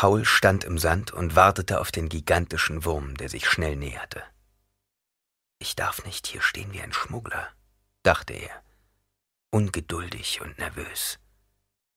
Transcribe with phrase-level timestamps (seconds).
[0.00, 4.22] Paul stand im Sand und wartete auf den gigantischen Wurm, der sich schnell näherte.
[5.58, 7.48] Ich darf nicht hier stehen wie ein Schmuggler,
[8.04, 8.62] dachte er,
[9.50, 11.18] ungeduldig und nervös.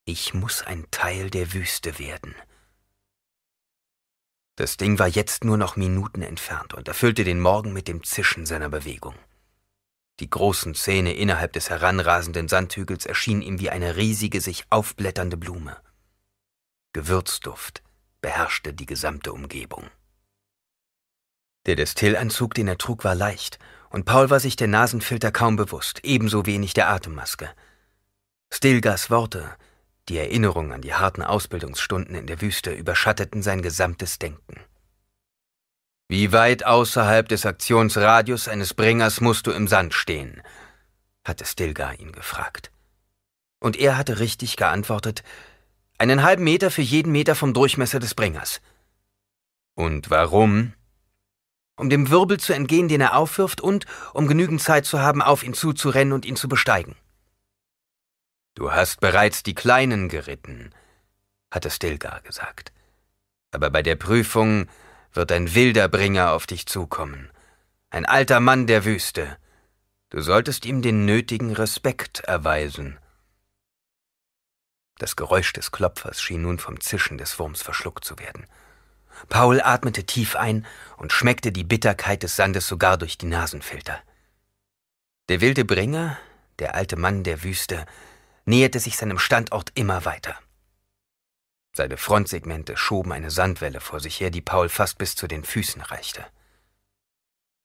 [0.06, 2.34] Ich muss ein Teil der Wüste werden.
[4.56, 8.48] Das Ding war jetzt nur noch Minuten entfernt und erfüllte den Morgen mit dem Zischen
[8.48, 9.14] seiner Bewegung.
[10.20, 15.80] Die großen Zähne innerhalb des heranrasenden Sandhügels erschienen ihm wie eine riesige, sich aufblätternde Blume.
[16.94, 17.84] Gewürzduft
[18.22, 19.90] beherrschte die gesamte Umgebung.
[21.66, 26.00] Der Destillanzug, den er trug, war leicht, und Paul war sich der Nasenfilter kaum bewusst,
[26.04, 27.50] ebenso wenig der Atemmaske.
[28.52, 29.56] Stilgas Worte,
[30.10, 34.60] die Erinnerung an die harten Ausbildungsstunden in der Wüste, überschatteten sein gesamtes Denken.
[36.08, 40.42] Wie weit außerhalb des Aktionsradius eines Bringers musst du im Sand stehen?
[41.24, 42.72] hatte Stilgar ihn gefragt.
[43.60, 45.24] Und er hatte richtig geantwortet,
[46.02, 48.60] einen halben Meter für jeden Meter vom Durchmesser des Bringers.
[49.76, 50.74] Und warum?
[51.76, 53.86] Um dem Wirbel zu entgehen, den er aufwirft, und
[54.16, 56.96] um genügend Zeit zu haben, auf ihn zuzurennen und ihn zu besteigen.
[58.56, 60.72] Du hast bereits die Kleinen geritten,
[61.52, 62.74] hatte Stilgar gesagt.
[63.52, 64.70] Aber bei der Prüfung
[65.14, 67.30] wird ein wilder Bringer auf dich zukommen.
[67.92, 69.38] Ein alter Mann der Wüste.
[70.10, 72.98] Du solltest ihm den nötigen Respekt erweisen.
[75.02, 78.46] Das Geräusch des Klopfers schien nun vom Zischen des Wurms verschluckt zu werden.
[79.30, 80.64] Paul atmete tief ein
[80.96, 84.00] und schmeckte die Bitterkeit des Sandes sogar durch die Nasenfilter.
[85.28, 86.20] Der wilde Bringer,
[86.60, 87.88] der alte Mann der Wüste,
[88.46, 90.38] näherte sich seinem Standort immer weiter.
[91.74, 95.82] Seine Frontsegmente schoben eine Sandwelle vor sich her, die Paul fast bis zu den Füßen
[95.82, 96.24] reichte.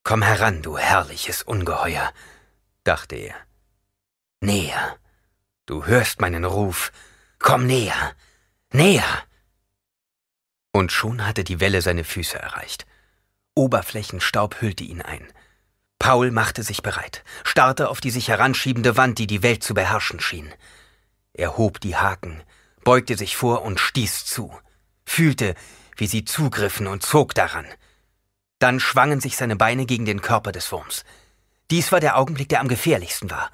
[0.04, 2.14] Komm heran, du herrliches Ungeheuer,
[2.82, 3.36] dachte er.
[4.40, 4.96] Näher.
[5.66, 6.92] Du hörst meinen Ruf,
[7.38, 8.14] Komm näher,
[8.72, 9.24] näher.
[10.72, 12.86] Und schon hatte die Welle seine Füße erreicht.
[13.54, 15.26] Oberflächenstaub hüllte ihn ein.
[15.98, 20.20] Paul machte sich bereit, starrte auf die sich heranschiebende Wand, die die Welt zu beherrschen
[20.20, 20.52] schien.
[21.32, 22.42] Er hob die Haken,
[22.84, 24.56] beugte sich vor und stieß zu,
[25.04, 25.54] fühlte,
[25.96, 27.66] wie sie zugriffen und zog daran.
[28.58, 31.04] Dann schwangen sich seine Beine gegen den Körper des Wurms.
[31.70, 33.50] Dies war der Augenblick, der am gefährlichsten war.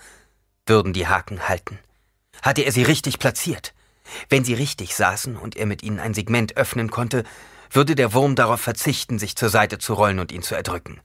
[0.67, 1.79] Würden die Haken halten?
[2.43, 3.73] Hatte er sie richtig platziert?
[4.29, 7.25] Wenn sie richtig saßen und er mit ihnen ein Segment öffnen konnte,
[7.71, 11.01] würde der Wurm darauf verzichten, sich zur Seite zu rollen und ihn zu erdrücken.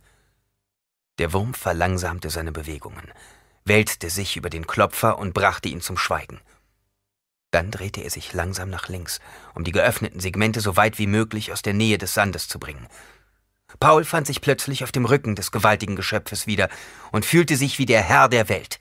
[1.19, 3.11] Der Wurm verlangsamte seine Bewegungen,
[3.65, 6.41] wälzte sich über den Klopfer und brachte ihn zum Schweigen.
[7.51, 9.19] Dann drehte er sich langsam nach links,
[9.55, 12.87] um die geöffneten Segmente so weit wie möglich aus der Nähe des Sandes zu bringen.
[13.79, 16.69] Paul fand sich plötzlich auf dem Rücken des gewaltigen Geschöpfes wieder
[17.11, 18.79] und fühlte sich wie der Herr der Welt.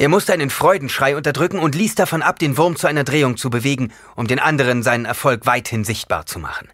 [0.00, 3.50] Er musste einen Freudenschrei unterdrücken und ließ davon ab, den Wurm zu einer Drehung zu
[3.50, 6.70] bewegen, um den anderen seinen Erfolg weithin sichtbar zu machen.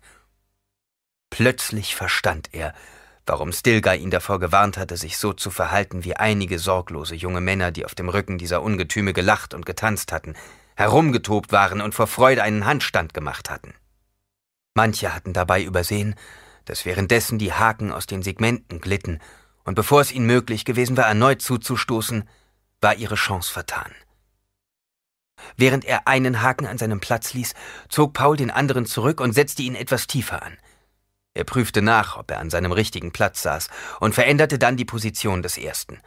[1.29, 2.73] Plötzlich verstand er,
[3.27, 7.73] warum Stilgar ihn davor gewarnt hatte, sich so zu verhalten wie einige sorglose junge Männer,
[7.73, 10.37] die auf dem Rücken dieser Ungetüme gelacht und getanzt hatten,
[10.77, 13.75] herumgetobt waren und vor Freude einen Handstand gemacht hatten.
[14.75, 16.15] Manche hatten dabei übersehen,
[16.65, 19.19] dass währenddessen die Haken aus den Segmenten glitten,
[19.65, 22.29] und bevor es ihnen möglich gewesen war, erneut zuzustoßen,
[22.81, 23.95] war ihre Chance vertan.
[25.57, 27.55] Während er einen Haken an seinem Platz ließ,
[27.89, 30.57] zog Paul den anderen zurück und setzte ihn etwas tiefer an.
[31.35, 33.69] Er prüfte nach, ob er an seinem richtigen Platz saß,
[34.01, 36.01] und veränderte dann die Position des ersten.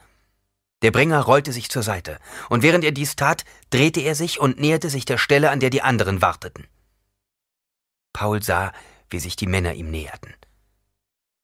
[0.82, 2.18] Der Bringer rollte sich zur Seite,
[2.50, 5.70] und während er dies tat, drehte er sich und näherte sich der Stelle, an der
[5.70, 6.68] die anderen warteten.
[8.14, 8.72] Paul sah,
[9.10, 10.34] wie sich die Männer ihm näherten.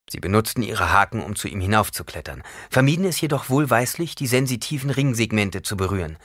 [0.10, 5.64] Sie benutzten ihre Haken, um zu ihm hinaufzuklettern, vermieden es jedoch wohlweislich, die sensitiven Ringsegmente
[5.64, 6.18] zu berühren.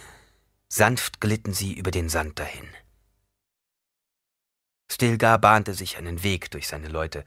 [0.68, 2.68] Sanft glitten sie über den Sand dahin.
[4.92, 7.24] Stilgar bahnte sich einen Weg durch seine Leute,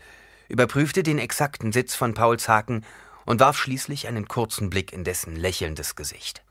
[0.48, 2.86] überprüfte den exakten Sitz von Pauls Haken
[3.26, 6.44] und warf schließlich einen kurzen Blick in dessen lächelndes Gesicht.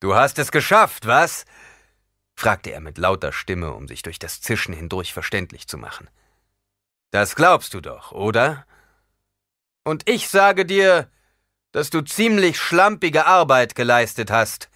[0.00, 1.44] Du hast es geschafft, was?
[2.34, 6.08] fragte er mit lauter Stimme, um sich durch das Zischen hindurch verständlich zu machen.
[7.10, 8.66] Das glaubst du doch, oder?
[9.84, 11.10] Und ich sage dir,
[11.72, 14.70] dass du ziemlich schlampige Arbeit geleistet hast.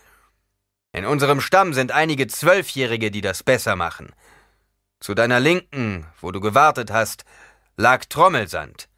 [0.92, 4.12] In unserem Stamm sind einige Zwölfjährige, die das besser machen.
[5.00, 7.24] Zu deiner Linken, wo du gewartet hast,
[7.76, 8.88] lag Trommelsand.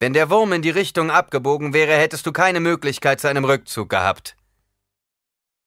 [0.00, 3.88] Wenn der Wurm in die Richtung abgebogen wäre, hättest du keine Möglichkeit zu einem Rückzug
[3.88, 4.36] gehabt.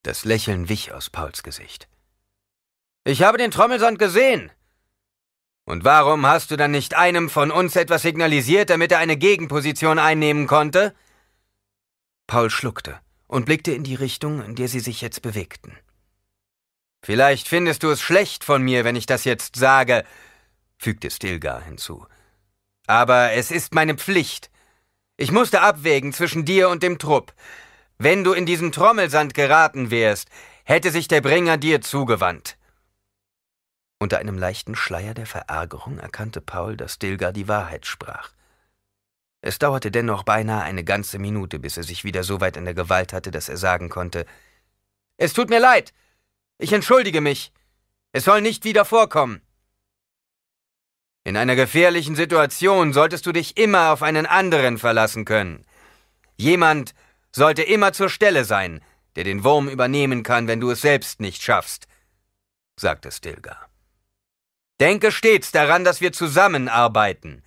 [0.03, 1.87] Das Lächeln wich aus Pauls Gesicht.
[3.05, 4.51] Ich habe den Trommelsand gesehen,
[5.65, 9.97] und warum hast du dann nicht einem von uns etwas signalisiert, damit er eine Gegenposition
[9.97, 10.93] einnehmen konnte?
[12.27, 15.75] Paul schluckte und blickte in die Richtung, in der sie sich jetzt bewegten.
[17.03, 20.03] Vielleicht findest du es schlecht von mir, wenn ich das jetzt sage,
[20.77, 22.05] fügte Stilgar hinzu.
[22.87, 24.51] Aber es ist meine Pflicht.
[25.17, 27.33] Ich musste abwägen zwischen dir und dem Trupp.
[27.97, 30.29] Wenn du in diesen Trommelsand geraten wärst,
[30.63, 32.57] hätte sich der Bringer dir zugewandt.
[33.99, 38.31] Unter einem leichten Schleier der Verärgerung erkannte Paul, dass Stilgar die Wahrheit sprach.
[39.41, 42.73] Es dauerte dennoch beinahe eine ganze Minute, bis er sich wieder so weit in der
[42.73, 44.25] Gewalt hatte, dass er sagen konnte
[45.17, 45.93] Es tut mir leid.
[46.57, 47.53] Ich entschuldige mich.
[48.11, 49.41] Es soll nicht wieder vorkommen.
[51.23, 55.65] In einer gefährlichen Situation solltest du dich immer auf einen anderen verlassen können.
[56.37, 56.93] Jemand
[57.31, 58.81] sollte immer zur Stelle sein,
[59.15, 61.87] der den Wurm übernehmen kann, wenn du es selbst nicht schaffst,
[62.77, 63.69] sagte Stilgar.
[64.79, 67.43] Denke stets daran, dass wir zusammenarbeiten.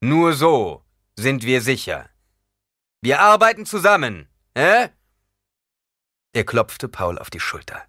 [0.00, 0.82] Nur so
[1.16, 2.08] sind wir sicher.
[3.00, 4.88] Wir arbeiten zusammen, hä?
[6.32, 7.84] Er klopfte Paul auf die Schulter.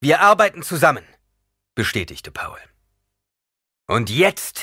[0.00, 1.04] Wir arbeiten zusammen,
[1.74, 2.58] bestätigte Paul.
[3.86, 4.60] Und jetzt,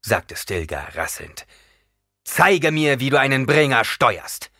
[0.00, 1.46] sagte Stilgar rasselnd,
[2.24, 4.50] zeige mir, wie du einen Bringer steuerst.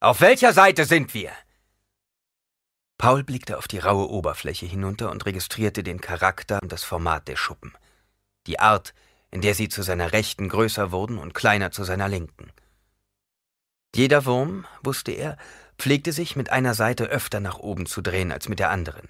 [0.00, 1.32] Auf welcher Seite sind wir?
[3.00, 7.36] Paul blickte auf die raue Oberfläche hinunter und registrierte den Charakter und das Format der
[7.36, 7.72] Schuppen.
[8.46, 8.92] Die Art,
[9.30, 12.52] in der sie zu seiner Rechten größer wurden und kleiner zu seiner Linken.
[13.96, 15.38] Jeder Wurm, wusste er,
[15.78, 19.08] pflegte sich mit einer Seite öfter nach oben zu drehen als mit der anderen.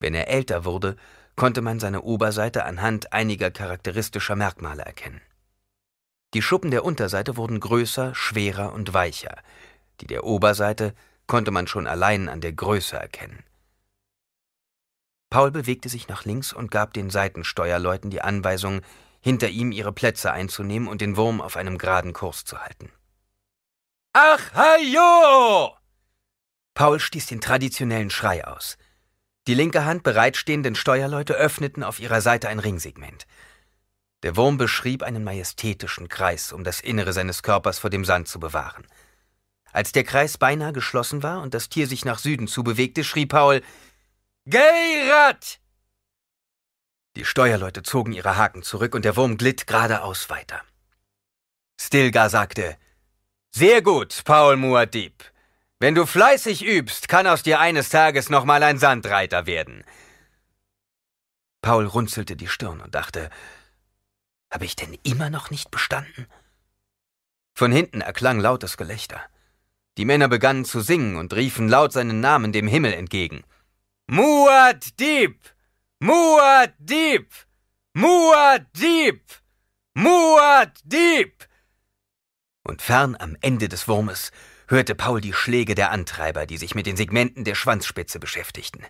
[0.00, 0.96] Wenn er älter wurde,
[1.36, 5.20] konnte man seine Oberseite anhand einiger charakteristischer Merkmale erkennen.
[6.34, 9.36] Die Schuppen der Unterseite wurden größer, schwerer und weicher,
[10.00, 10.96] die der Oberseite
[11.28, 13.44] konnte man schon allein an der Größe erkennen.
[15.30, 18.80] Paul bewegte sich nach links und gab den Seitensteuerleuten die Anweisung,
[19.20, 22.90] hinter ihm ihre Plätze einzunehmen und den Wurm auf einem geraden Kurs zu halten.
[24.12, 25.76] Ach, hajo!
[26.74, 28.78] Paul stieß den traditionellen Schrei aus.
[29.46, 33.26] Die linke Hand bereitstehenden Steuerleute öffneten auf ihrer Seite ein Ringsegment.
[34.22, 38.40] Der Wurm beschrieb einen majestätischen Kreis, um das Innere seines Körpers vor dem Sand zu
[38.40, 38.86] bewahren.
[39.78, 43.62] Als der Kreis beinahe geschlossen war und das Tier sich nach Süden zubewegte, schrie Paul
[44.50, 45.60] Geirat!
[47.14, 50.62] Die Steuerleute zogen ihre Haken zurück und der Wurm glitt geradeaus weiter.
[51.80, 52.76] Stilgar sagte
[53.52, 55.12] Sehr gut, Paul Muad'Dib.
[55.78, 59.84] Wenn du fleißig übst, kann aus dir eines Tages nochmal ein Sandreiter werden.
[61.62, 63.30] Paul runzelte die Stirn und dachte,
[64.50, 66.26] habe ich denn immer noch nicht bestanden?
[67.54, 69.20] Von hinten erklang lautes Gelächter.
[69.98, 73.42] Die Männer begannen zu singen und riefen laut seinen Namen dem Himmel entgegen.
[74.06, 75.40] Muad Dieb!
[75.98, 77.28] Muad Dieb!
[77.94, 79.20] Muad Dieb!
[79.94, 81.48] Muad Dieb!
[82.62, 84.30] Und fern am Ende des Wurmes
[84.68, 88.86] hörte Paul die Schläge der Antreiber, die sich mit den Segmenten der Schwanzspitze beschäftigten.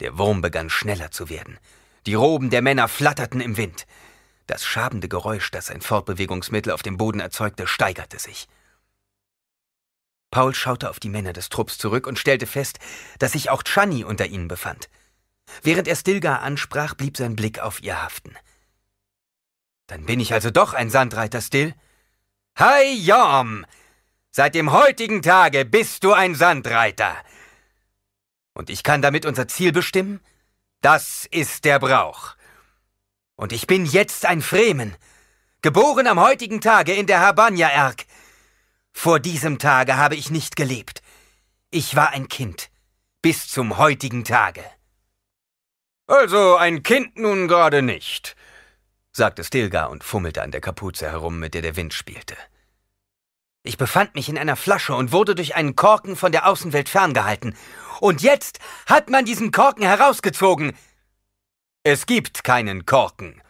[0.00, 1.58] Der Wurm begann schneller zu werden.
[2.04, 3.86] Die Roben der Männer flatterten im Wind.
[4.46, 8.48] Das schabende Geräusch, das ein Fortbewegungsmittel auf dem Boden erzeugte, steigerte sich.
[10.30, 12.78] Paul schaute auf die Männer des Trupps zurück und stellte fest,
[13.18, 14.88] dass sich auch Chani unter ihnen befand.
[15.62, 18.34] Während er Stilgar ansprach, blieb sein Blick auf ihr haften.
[19.86, 21.74] Dann bin ich also doch ein Sandreiter, Still?
[22.56, 23.64] Hi, Jorm!
[24.30, 27.16] Seit dem heutigen Tage bist du ein Sandreiter.
[28.52, 30.20] Und ich kann damit unser Ziel bestimmen?
[30.82, 32.34] Das ist der Brauch.
[33.36, 34.96] Und ich bin jetzt ein Fremen,
[35.62, 38.04] geboren am heutigen Tage in der Habanja-Erk.
[38.98, 41.02] Vor diesem Tage habe ich nicht gelebt.
[41.70, 42.70] Ich war ein Kind,
[43.20, 44.64] bis zum heutigen Tage.
[46.06, 48.36] Also ein Kind nun gerade nicht,
[49.12, 52.36] sagte Stilgar und fummelte an der Kapuze herum, mit der der Wind spielte.
[53.64, 57.54] Ich befand mich in einer Flasche und wurde durch einen Korken von der Außenwelt ferngehalten.
[58.00, 60.74] Und jetzt hat man diesen Korken herausgezogen.
[61.82, 63.42] Es gibt keinen Korken.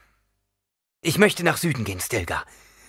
[1.02, 2.44] Ich möchte nach Süden gehen, Stilgar.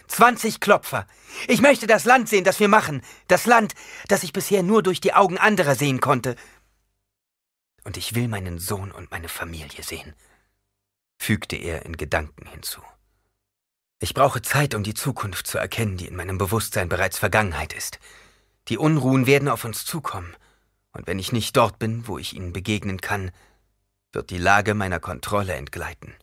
[0.07, 1.07] 20 Klopfer.
[1.47, 3.01] Ich möchte das Land sehen, das wir machen.
[3.27, 3.73] Das Land,
[4.07, 6.35] das ich bisher nur durch die Augen anderer sehen konnte.
[7.83, 10.13] Und ich will meinen Sohn und meine Familie sehen,
[11.17, 12.81] fügte er in Gedanken hinzu.
[13.99, 17.99] Ich brauche Zeit, um die Zukunft zu erkennen, die in meinem Bewusstsein bereits Vergangenheit ist.
[18.67, 20.35] Die Unruhen werden auf uns zukommen,
[20.91, 23.31] und wenn ich nicht dort bin, wo ich ihnen begegnen kann,
[24.11, 26.15] wird die Lage meiner Kontrolle entgleiten.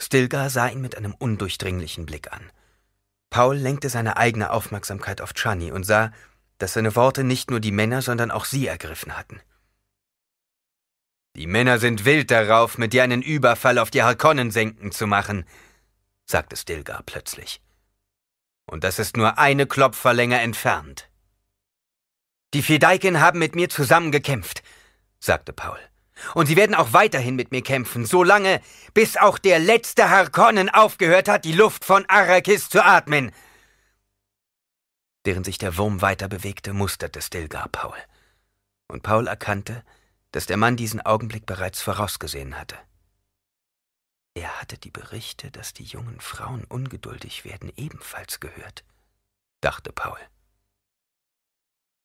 [0.00, 2.50] Stilgar sah ihn mit einem undurchdringlichen Blick an.
[3.30, 6.12] Paul lenkte seine eigene Aufmerksamkeit auf Chani und sah,
[6.58, 9.40] dass seine Worte nicht nur die Männer, sondern auch sie ergriffen hatten.
[11.36, 15.44] Die Männer sind wild darauf, mit dir einen Überfall auf die Harkonnensenken zu machen,
[16.26, 17.60] sagte Stilgar plötzlich.
[18.66, 21.10] Und das ist nur eine Klopferlänge entfernt.
[22.54, 24.62] Die Fedaiken haben mit mir zusammen gekämpft,
[25.18, 25.78] sagte Paul.
[26.34, 28.60] Und sie werden auch weiterhin mit mir kämpfen, solange,
[28.92, 33.32] bis auch der letzte Harkonnen aufgehört hat, die Luft von Arrakis zu atmen.
[35.24, 37.96] Während sich der Wurm weiter bewegte, musterte Stilgar Paul.
[38.88, 39.82] Und Paul erkannte,
[40.32, 42.76] dass der Mann diesen Augenblick bereits vorausgesehen hatte.
[44.34, 48.84] Er hatte die Berichte, dass die jungen Frauen ungeduldig werden, ebenfalls gehört,
[49.60, 50.18] dachte Paul.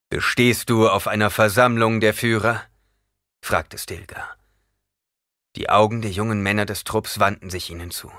[0.09, 2.63] Bestehst du auf einer Versammlung der Führer?
[3.41, 4.37] Fragte Stilgar.
[5.55, 8.11] Die Augen der jungen Männer des Trupps wandten sich ihnen zu.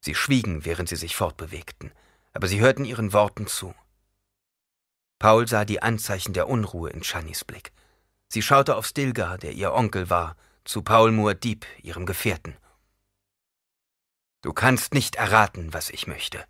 [0.00, 1.92] Sie schwiegen, während sie sich fortbewegten,
[2.32, 3.74] aber sie hörten ihren Worten zu.
[5.18, 7.72] Paul sah die Anzeichen der Unruhe in Shannys Blick.
[8.28, 12.56] Sie schaute auf Stilgar, der ihr Onkel war, zu Paul Muad'Dib, ihrem Gefährten.
[14.42, 16.44] Du kannst nicht erraten, was ich möchte,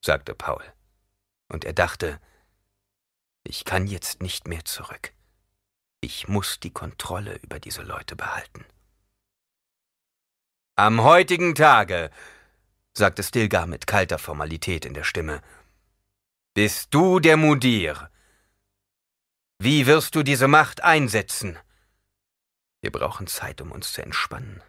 [0.00, 0.64] sagte Paul.
[1.48, 2.20] Und er dachte,
[3.44, 5.12] ich kann jetzt nicht mehr zurück.
[6.06, 8.66] Ich muss die Kontrolle über diese Leute behalten.
[10.76, 12.10] Am heutigen Tage,
[12.92, 15.40] sagte Stilgar mit kalter Formalität in der Stimme,
[16.52, 18.10] bist du der Mudir.
[19.58, 21.58] Wie wirst du diese Macht einsetzen?
[22.82, 24.62] Wir brauchen Zeit, um uns zu entspannen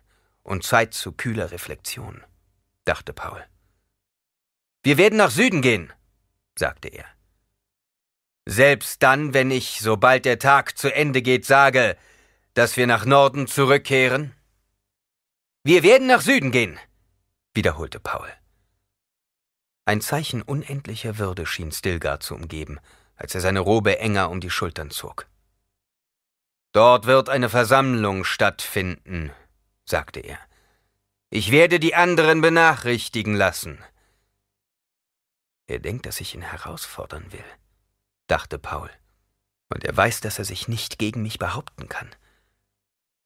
[0.43, 2.23] und Zeit zu kühler Reflexion,
[2.85, 3.45] dachte Paul.
[4.83, 5.91] Wir werden nach Süden gehen,
[6.57, 7.14] sagte er.
[8.45, 11.97] Selbst dann, wenn ich, sobald der Tag zu Ende geht, sage,
[12.53, 14.35] dass wir nach Norden zurückkehren?
[15.63, 16.79] Wir werden nach Süden gehen,
[17.55, 18.31] wiederholte Paul.
[19.85, 22.79] Ein Zeichen unendlicher Würde schien Stilgar zu umgeben,
[23.15, 25.25] als er seine Robe enger um die Schultern zog.
[26.71, 29.31] Dort wird eine Versammlung stattfinden,
[29.85, 30.37] sagte er.
[31.31, 33.83] Ich werde die anderen benachrichtigen lassen.
[35.65, 37.43] Er denkt, dass ich ihn herausfordern will
[38.27, 38.89] dachte Paul,
[39.69, 42.09] und er weiß, dass er sich nicht gegen mich behaupten kann.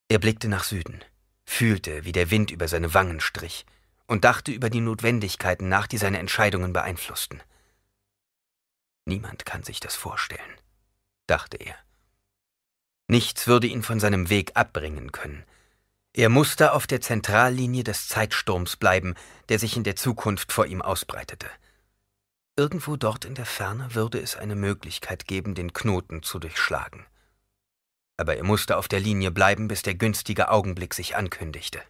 [0.07, 1.03] Er blickte nach Süden,
[1.45, 3.65] fühlte, wie der Wind über seine Wangen strich,
[4.07, 7.41] und dachte über die Notwendigkeiten nach, die seine Entscheidungen beeinflussten.
[9.05, 10.57] Niemand kann sich das vorstellen,
[11.27, 11.75] dachte er.
[13.07, 15.43] Nichts würde ihn von seinem Weg abbringen können.
[16.13, 19.15] Er musste auf der Zentrallinie des Zeitsturms bleiben,
[19.49, 21.49] der sich in der Zukunft vor ihm ausbreitete.
[22.59, 27.05] Irgendwo dort in der Ferne würde es eine Möglichkeit geben, den Knoten zu durchschlagen.
[28.17, 31.81] Aber er musste auf der Linie bleiben, bis der günstige Augenblick sich ankündigte.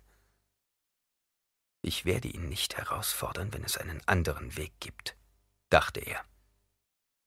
[1.81, 5.15] Ich werde ihn nicht herausfordern, wenn es einen anderen Weg gibt,
[5.71, 6.21] dachte er.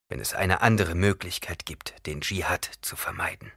[0.09, 3.51] Wenn es eine andere Möglichkeit gibt, den Dschihad zu vermeiden.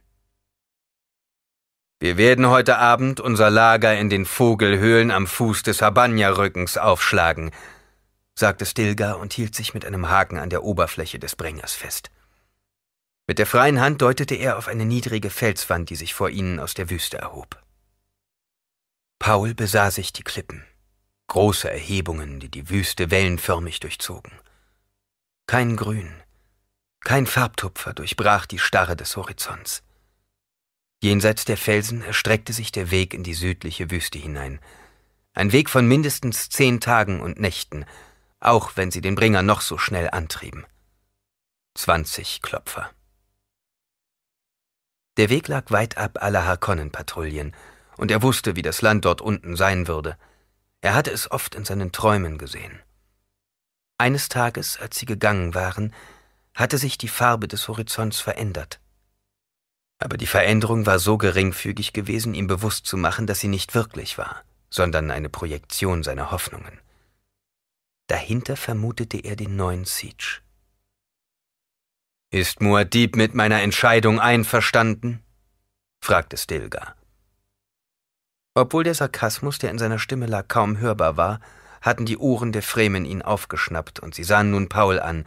[2.00, 7.52] Wir werden heute Abend unser Lager in den Vogelhöhlen am Fuß des Habanya-Rückens aufschlagen,
[8.38, 12.10] sagte Stilgar und hielt sich mit einem Haken an der Oberfläche des Bringers fest.
[13.26, 16.74] Mit der freien Hand deutete er auf eine niedrige Felswand, die sich vor ihnen aus
[16.74, 17.60] der Wüste erhob.
[19.18, 20.64] Paul besah sich die Klippen,
[21.26, 24.32] große Erhebungen, die die Wüste wellenförmig durchzogen.
[25.46, 26.12] Kein Grün,
[27.00, 29.82] kein Farbtupfer durchbrach die Starre des Horizonts.
[31.02, 34.60] Jenseits der Felsen erstreckte sich der Weg in die südliche Wüste hinein,
[35.32, 37.84] ein Weg von mindestens zehn Tagen und Nächten,
[38.40, 40.66] auch wenn sie den Bringer noch so schnell antrieben.
[41.74, 42.90] Zwanzig Klopfer.
[45.16, 47.54] Der Weg lag weit ab aller Harkonnen-Patrouillen,
[47.96, 50.18] und er wusste, wie das Land dort unten sein würde.
[50.82, 52.82] Er hatte es oft in seinen Träumen gesehen.
[53.98, 55.94] Eines Tages, als sie gegangen waren,
[56.54, 58.80] hatte sich die Farbe des Horizonts verändert.
[59.98, 64.18] Aber die Veränderung war so geringfügig gewesen, ihm bewusst zu machen, dass sie nicht wirklich
[64.18, 66.78] war, sondern eine Projektion seiner Hoffnungen.
[68.08, 70.40] Dahinter vermutete er den neuen Siege.
[72.30, 75.22] Ist Muad'Dib mit meiner Entscheidung einverstanden?
[76.00, 76.96] fragte Stilgar.
[78.54, 81.40] Obwohl der Sarkasmus, der in seiner Stimme lag, kaum hörbar war,
[81.82, 85.26] hatten die Ohren der Fremen ihn aufgeschnappt und sie sahen nun Paul an,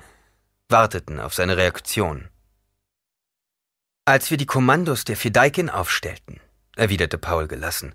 [0.68, 2.30] warteten auf seine Reaktion.
[4.06, 6.42] Als wir die Kommandos der Fedaikin aufstellten,
[6.76, 7.94] erwiderte Paul gelassen,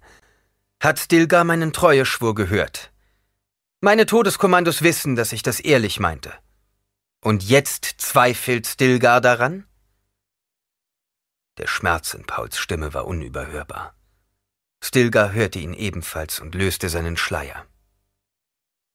[0.81, 2.93] hat Stilgar meinen Treueschwur gehört.
[3.85, 6.33] Meine Todeskommandos wissen, dass ich das ehrlich meinte.
[7.21, 9.67] Und jetzt zweifelt Stilgar daran?
[11.59, 13.95] Der Schmerz in Pauls Stimme war unüberhörbar.
[14.83, 17.67] Stilgar hörte ihn ebenfalls und löste seinen Schleier.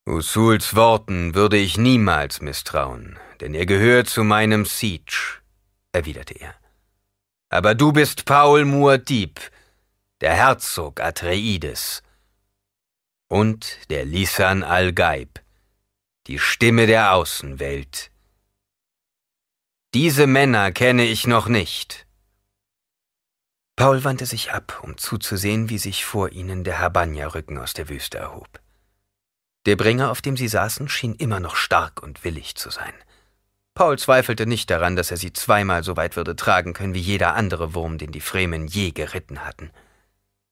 [0.07, 5.39] Usuls Worten würde ich niemals misstrauen, denn er gehört zu meinem Siege,
[5.91, 6.55] erwiderte er.
[7.49, 9.37] Aber du bist Paul Muad'Dib,
[10.21, 12.01] der Herzog Atreides,
[13.29, 15.39] und der Lisan al-Gaib,
[16.27, 18.11] die Stimme der Außenwelt.
[19.93, 22.05] Diese Männer kenne ich noch nicht.
[23.75, 28.17] Paul wandte sich ab, um zuzusehen, wie sich vor ihnen der Habanja-Rücken aus der Wüste
[28.17, 28.59] erhob.
[29.65, 32.93] Der Bringer, auf dem sie saßen, schien immer noch stark und willig zu sein.
[33.75, 37.35] Paul zweifelte nicht daran, dass er sie zweimal so weit würde tragen können wie jeder
[37.35, 39.71] andere Wurm, den die Fremen je geritten hatten.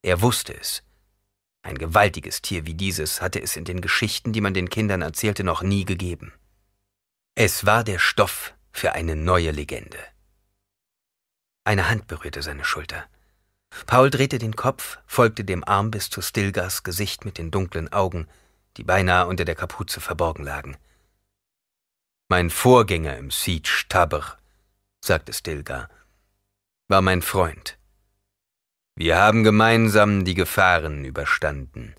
[0.02, 0.82] Er wusste es.
[1.62, 5.44] Ein gewaltiges Tier wie dieses hatte es in den Geschichten, die man den Kindern erzählte,
[5.44, 6.32] noch nie gegeben.
[7.34, 9.98] Es war der Stoff für eine neue Legende.
[11.64, 13.06] Eine Hand berührte seine Schulter.
[13.86, 18.26] Paul drehte den Kopf, folgte dem Arm bis zu Stilgars Gesicht mit den dunklen Augen,
[18.76, 20.76] die beinahe unter der Kapuze verborgen lagen.
[22.28, 24.36] Mein Vorgänger im Siege Tabr,
[25.00, 25.88] sagte Stilgar,
[26.88, 27.77] war mein Freund.
[29.00, 31.94] Wir haben gemeinsam die Gefahren überstanden.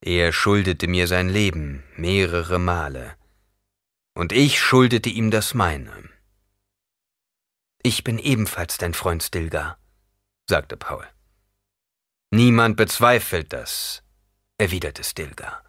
[0.00, 3.16] Er schuldete mir sein Leben mehrere Male,
[4.14, 6.08] und ich schuldete ihm das meine.
[7.82, 9.80] Ich bin ebenfalls dein Freund Stilgar,
[10.48, 11.04] sagte Paul.
[12.30, 14.04] Niemand bezweifelt das,
[14.58, 15.64] erwiderte Stilgar.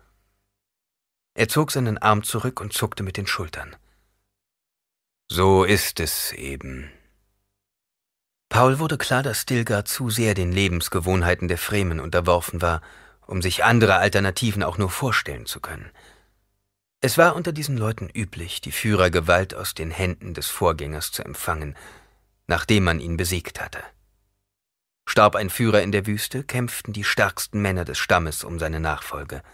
[1.34, 3.76] Er zog seinen Arm zurück und zuckte mit den Schultern.
[5.32, 6.92] So ist es eben.
[8.54, 12.82] Paul wurde klar, dass Stilgar zu sehr den Lebensgewohnheiten der Fremen unterworfen war,
[13.26, 15.90] um sich andere Alternativen auch nur vorstellen zu können.
[17.02, 21.76] Es war unter diesen Leuten üblich, die Führergewalt aus den Händen des Vorgängers zu empfangen,
[22.48, 23.80] nachdem man ihn besiegt hatte.
[25.06, 29.42] Starb ein Führer in der Wüste, kämpften die stärksten Männer des Stammes um seine Nachfolge–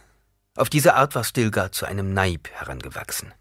[0.59, 3.33] auf diese Art war Stilgar zu einem Naib herangewachsen.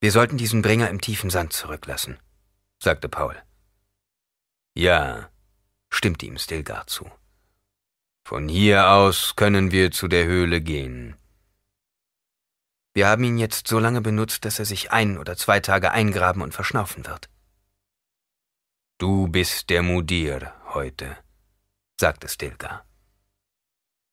[0.00, 2.18] Wir sollten diesen Bringer im tiefen Sand zurücklassen,
[2.78, 3.34] sagte Paul.
[4.76, 5.30] Ja,
[5.88, 7.10] stimmte ihm Stilgar zu.
[8.28, 11.16] Von hier aus können wir zu der Höhle gehen.
[12.92, 16.42] Wir haben ihn jetzt so lange benutzt, dass er sich ein oder zwei Tage eingraben
[16.42, 17.30] und verschnaufen wird.
[18.98, 21.16] Du bist der Mudir heute,
[21.98, 22.84] sagte Stilgar.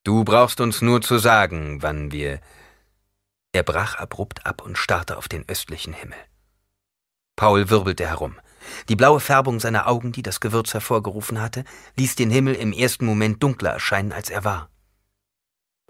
[0.02, 2.40] Du brauchst uns nur zu sagen, wann wir.
[3.52, 6.18] Er brach abrupt ab und starrte auf den östlichen Himmel.
[7.36, 8.40] Paul wirbelte herum.
[8.88, 11.64] Die blaue Färbung seiner Augen, die das Gewürz hervorgerufen hatte,
[11.96, 14.70] ließ den Himmel im ersten Moment dunkler erscheinen, als er war.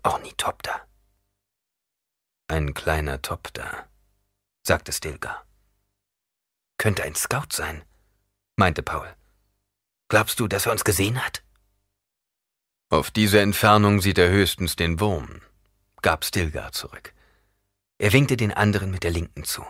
[0.03, 0.87] Ornithopter.
[2.49, 3.89] Ein kleiner Topter,
[4.63, 5.47] sagte Stilgar.
[6.77, 7.85] Könnte ein Scout sein,
[8.57, 9.09] meinte Paul.
[10.09, 11.43] Glaubst du, dass er uns gesehen hat?
[12.91, 15.41] Auf diese Entfernung sieht er höchstens den Wurm,
[16.03, 17.15] gab Stilgar zurück.
[17.99, 19.65] Er winkte den anderen mit der Linken zu.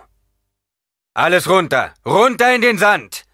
[1.16, 1.94] Alles runter!
[2.04, 3.24] Runter in den Sand!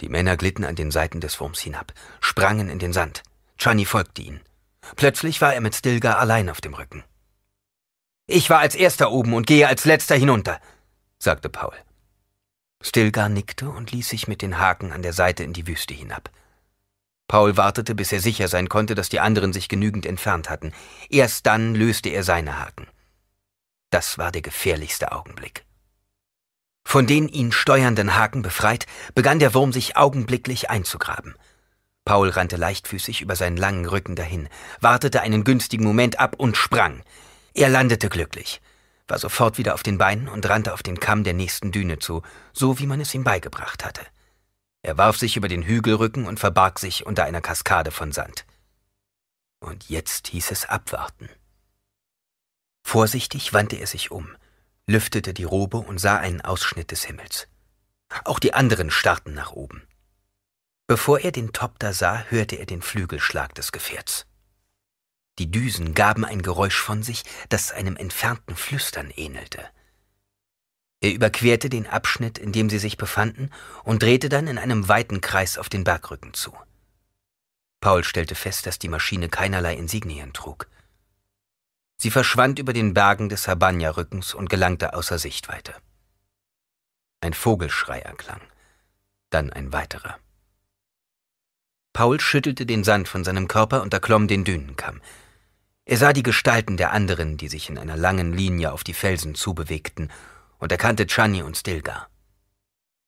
[0.00, 3.24] Die Männer glitten an den Seiten des Wurms hinab, sprangen in den Sand.
[3.58, 4.40] Chani folgte ihnen.
[4.94, 7.02] Plötzlich war er mit Stilgar allein auf dem Rücken.
[8.28, 10.60] Ich war als erster oben und gehe als letzter hinunter,
[11.18, 11.74] sagte Paul.
[12.80, 16.30] Stilgar nickte und ließ sich mit den Haken an der Seite in die Wüste hinab.
[17.26, 20.72] Paul wartete, bis er sicher sein konnte, dass die anderen sich genügend entfernt hatten.
[21.10, 22.86] Erst dann löste er seine Haken.
[23.90, 25.66] Das war der gefährlichste Augenblick.
[26.88, 31.34] Von den ihn steuernden Haken befreit, begann der Wurm sich augenblicklich einzugraben.
[32.04, 34.48] Paul rannte leichtfüßig über seinen langen Rücken dahin,
[34.80, 37.02] wartete einen günstigen Moment ab und sprang.
[37.54, 38.62] Er landete glücklich,
[39.08, 42.22] war sofort wieder auf den Beinen und rannte auf den Kamm der nächsten Düne zu,
[42.52, 44.02] so wie man es ihm beigebracht hatte.
[44.82, 48.46] Er warf sich über den Hügelrücken und verbarg sich unter einer Kaskade von Sand.
[49.58, 51.28] Und jetzt hieß es abwarten.
[52.84, 54.36] Vorsichtig wandte er sich um,
[54.86, 57.48] lüftete die Robe und sah einen Ausschnitt des Himmels.
[58.24, 59.86] Auch die anderen starrten nach oben.
[60.86, 64.26] Bevor er den Topter sah, hörte er den Flügelschlag des Gefährts.
[65.38, 69.68] Die Düsen gaben ein Geräusch von sich, das einem entfernten Flüstern ähnelte.
[71.00, 73.50] Er überquerte den Abschnitt, in dem sie sich befanden,
[73.84, 76.56] und drehte dann in einem weiten Kreis auf den Bergrücken zu.
[77.80, 80.68] Paul stellte fest, dass die Maschine keinerlei Insignien trug.
[81.98, 85.74] Sie verschwand über den Bergen des Habanja-Rückens und gelangte außer Sichtweite.
[87.20, 88.40] Ein Vogelschrei erklang,
[89.30, 90.18] dann ein weiterer.
[91.92, 95.00] Paul schüttelte den Sand von seinem Körper und erklomm den Dünenkamm.
[95.86, 99.34] Er sah die Gestalten der anderen, die sich in einer langen Linie auf die Felsen
[99.34, 100.12] zubewegten
[100.58, 102.10] und erkannte Chani und Stilgar.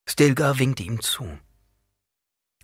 [0.08, 1.38] Stilgar winkte ihm zu.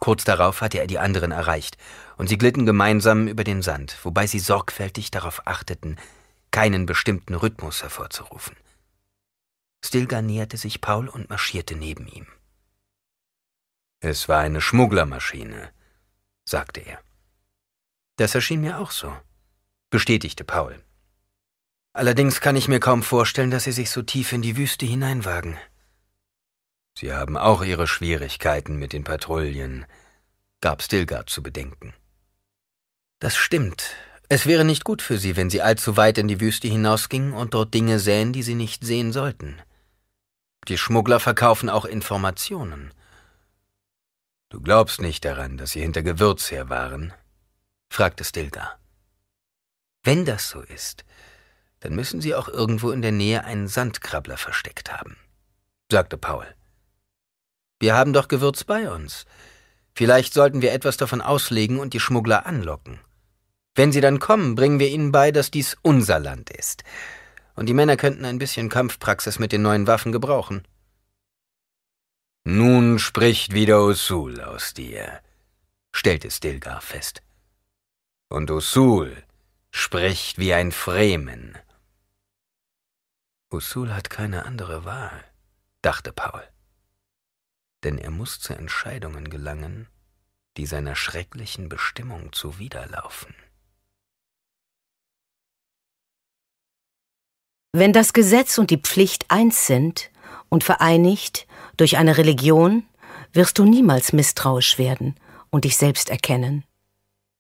[0.01, 1.77] Kurz darauf hatte er die anderen erreicht,
[2.16, 5.96] und sie glitten gemeinsam über den Sand, wobei sie sorgfältig darauf achteten,
[6.50, 8.57] keinen bestimmten Rhythmus hervorzurufen.
[9.85, 12.27] Stilgar näherte sich Paul und marschierte neben ihm.
[14.00, 15.70] Es war eine Schmugglermaschine,
[16.44, 17.00] sagte er.
[18.16, 19.16] Das erschien mir auch so,
[19.90, 20.83] bestätigte Paul.
[21.92, 25.57] Allerdings kann ich mir kaum vorstellen, dass Sie sich so tief in die Wüste hineinwagen.
[26.98, 29.87] Sie haben auch Ihre Schwierigkeiten mit den Patrouillen,
[30.61, 31.94] gab Stilgard zu bedenken.
[33.18, 33.94] Das stimmt.
[34.29, 37.55] Es wäre nicht gut für sie, wenn sie allzu weit in die Wüste hinausgingen und
[37.55, 39.61] dort Dinge sähen, die sie nicht sehen sollten.
[40.68, 42.92] Die Schmuggler verkaufen auch Informationen.
[44.48, 47.12] Du glaubst nicht daran, dass sie hinter Gewürz her waren?
[47.90, 48.79] fragte Stilgar.
[50.03, 51.05] Wenn das so ist,
[51.81, 55.16] dann müssen sie auch irgendwo in der Nähe einen Sandkrabbler versteckt haben,
[55.90, 56.46] sagte Paul.
[57.79, 59.27] Wir haben doch Gewürz bei uns.
[59.94, 63.00] Vielleicht sollten wir etwas davon auslegen und die Schmuggler anlocken.
[63.76, 66.85] Wenn sie dann kommen, bringen wir ihnen bei, dass dies unser Land ist.
[67.54, 70.66] Und die Männer könnten ein bisschen Kampfpraxis mit den neuen Waffen gebrauchen.
[72.44, 75.20] Nun spricht wieder Usul aus dir,
[75.92, 77.22] stellte Stilgar fest.
[78.28, 79.22] Und Usul
[79.70, 81.57] spricht wie ein Fremen.
[83.50, 85.24] Usul hat keine andere Wahl,
[85.83, 86.42] dachte Paul.
[87.85, 89.87] Denn er muss zu Entscheidungen gelangen,
[90.57, 93.35] die seiner schrecklichen Bestimmung zuwiderlaufen.
[97.73, 100.11] Wenn das Gesetz und die Pflicht eins sind
[100.49, 102.87] und vereinigt durch eine Religion,
[103.33, 105.16] wirst du niemals misstrauisch werden
[105.51, 106.64] und dich selbst erkennen.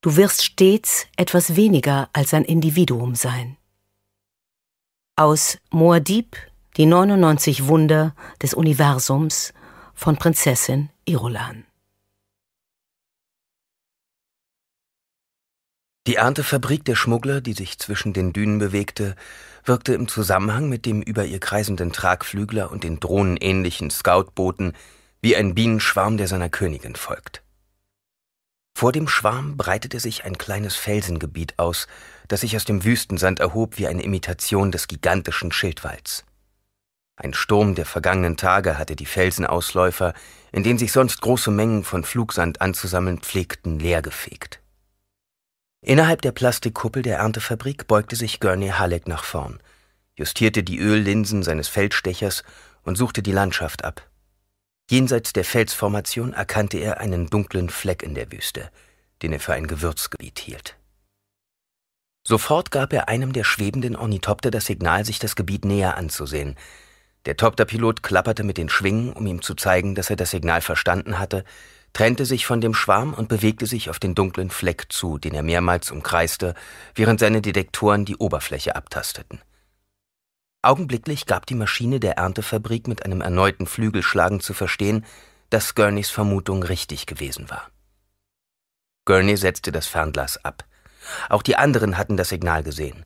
[0.00, 3.56] Du wirst stets etwas weniger als ein Individuum sein.
[5.16, 6.36] Aus Moadib,
[6.76, 9.53] die 99 Wunder des Universums
[9.94, 11.64] von Prinzessin Irulan.
[16.06, 19.16] Die Erntefabrik der Schmuggler, die sich zwischen den Dünen bewegte,
[19.64, 24.74] wirkte im Zusammenhang mit dem über ihr kreisenden Tragflügler und den drohnenähnlichen Scoutbooten
[25.22, 27.42] wie ein Bienenschwarm, der seiner Königin folgt.
[28.76, 31.86] Vor dem Schwarm breitete sich ein kleines Felsengebiet aus,
[32.28, 36.24] das sich aus dem Wüstensand erhob wie eine Imitation des gigantischen Schildwalls.
[37.16, 40.14] Ein Sturm der vergangenen Tage hatte die Felsenausläufer,
[40.52, 44.60] in denen sich sonst große Mengen von Flugsand anzusammeln pflegten, leergefegt.
[45.80, 49.60] Innerhalb der Plastikkuppel der Erntefabrik beugte sich Gurney Halleck nach vorn,
[50.16, 52.42] justierte die Öllinsen seines Feldstechers
[52.82, 54.08] und suchte die Landschaft ab.
[54.90, 58.70] Jenseits der Felsformation erkannte er einen dunklen Fleck in der Wüste,
[59.22, 60.76] den er für ein Gewürzgebiet hielt.
[62.26, 66.56] Sofort gab er einem der schwebenden Ornithopter das Signal, sich das Gebiet näher anzusehen.
[67.26, 71.18] Der Topterpilot klapperte mit den Schwingen, um ihm zu zeigen, dass er das Signal verstanden
[71.18, 71.44] hatte,
[71.94, 75.42] trennte sich von dem Schwarm und bewegte sich auf den dunklen Fleck zu, den er
[75.42, 76.54] mehrmals umkreiste,
[76.94, 79.40] während seine Detektoren die Oberfläche abtasteten.
[80.60, 85.04] Augenblicklich gab die Maschine der Erntefabrik mit einem erneuten Flügelschlagen zu verstehen,
[85.50, 87.70] dass Gurneys Vermutung richtig gewesen war.
[89.04, 90.64] Gurney setzte das Fernglas ab.
[91.28, 93.04] Auch die anderen hatten das Signal gesehen.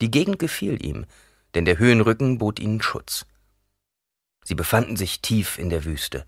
[0.00, 1.06] Die Gegend gefiel ihm,
[1.54, 3.26] denn der Höhenrücken bot ihnen Schutz.
[4.44, 6.24] Sie befanden sich tief in der Wüste,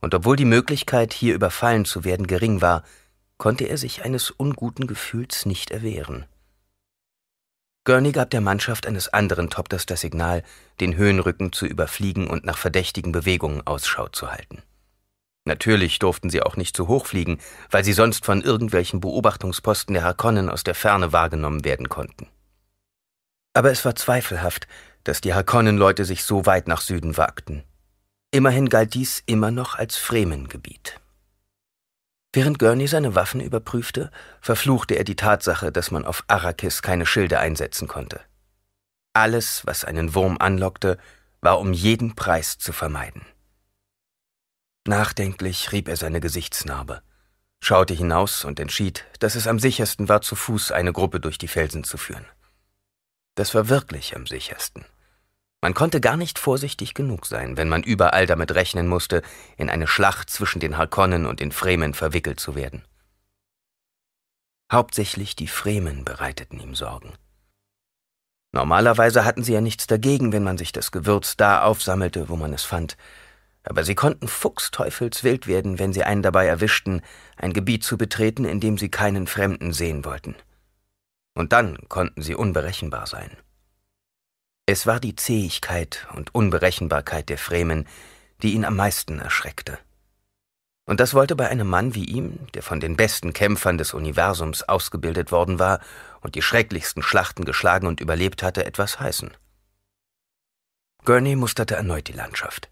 [0.00, 2.84] und obwohl die Möglichkeit, hier überfallen zu werden, gering war,
[3.38, 6.26] konnte er sich eines unguten Gefühls nicht erwehren.
[7.84, 10.42] Gurney gab der Mannschaft eines anderen Topters das Signal,
[10.80, 14.62] den Höhenrücken zu überfliegen und nach verdächtigen Bewegungen Ausschau zu halten.
[15.44, 17.38] Natürlich durften sie auch nicht zu hoch fliegen,
[17.70, 22.28] weil sie sonst von irgendwelchen Beobachtungsposten der Harkonnen aus der Ferne wahrgenommen werden konnten.
[23.54, 24.66] Aber es war zweifelhaft,
[25.04, 27.64] dass die Harkonnen-Leute sich so weit nach Süden wagten.
[28.30, 31.00] Immerhin galt dies immer noch als Fremengebiet.
[32.32, 37.38] Während Gurney seine Waffen überprüfte, verfluchte er die Tatsache, dass man auf Arrakis keine Schilde
[37.38, 38.20] einsetzen konnte.
[39.12, 40.98] Alles, was einen Wurm anlockte,
[41.40, 43.24] war um jeden Preis zu vermeiden.
[44.88, 47.02] Nachdenklich rieb er seine Gesichtsnarbe,
[47.62, 51.48] schaute hinaus und entschied, dass es am sichersten war, zu Fuß eine Gruppe durch die
[51.48, 52.26] Felsen zu führen.
[53.34, 54.84] Das war wirklich am sichersten.
[55.60, 59.22] Man konnte gar nicht vorsichtig genug sein, wenn man überall damit rechnen musste,
[59.56, 62.84] in eine Schlacht zwischen den Harkonnen und den Fremen verwickelt zu werden.
[64.70, 67.14] Hauptsächlich die Fremen bereiteten ihm Sorgen.
[68.52, 72.52] Normalerweise hatten sie ja nichts dagegen, wenn man sich das Gewürz da aufsammelte, wo man
[72.52, 72.96] es fand,
[73.64, 77.02] aber sie konnten fuchsteufelswild werden, wenn sie einen dabei erwischten,
[77.36, 80.36] ein Gebiet zu betreten, in dem sie keinen Fremden sehen wollten.
[81.34, 83.36] Und dann konnten sie unberechenbar sein.
[84.66, 87.86] Es war die Zähigkeit und Unberechenbarkeit der Fremen,
[88.42, 89.78] die ihn am meisten erschreckte.
[90.86, 94.62] Und das wollte bei einem Mann wie ihm, der von den besten Kämpfern des Universums
[94.62, 95.80] ausgebildet worden war
[96.20, 99.30] und die schrecklichsten Schlachten geschlagen und überlebt hatte, etwas heißen.
[101.04, 102.70] Gurney musterte erneut die Landschaft.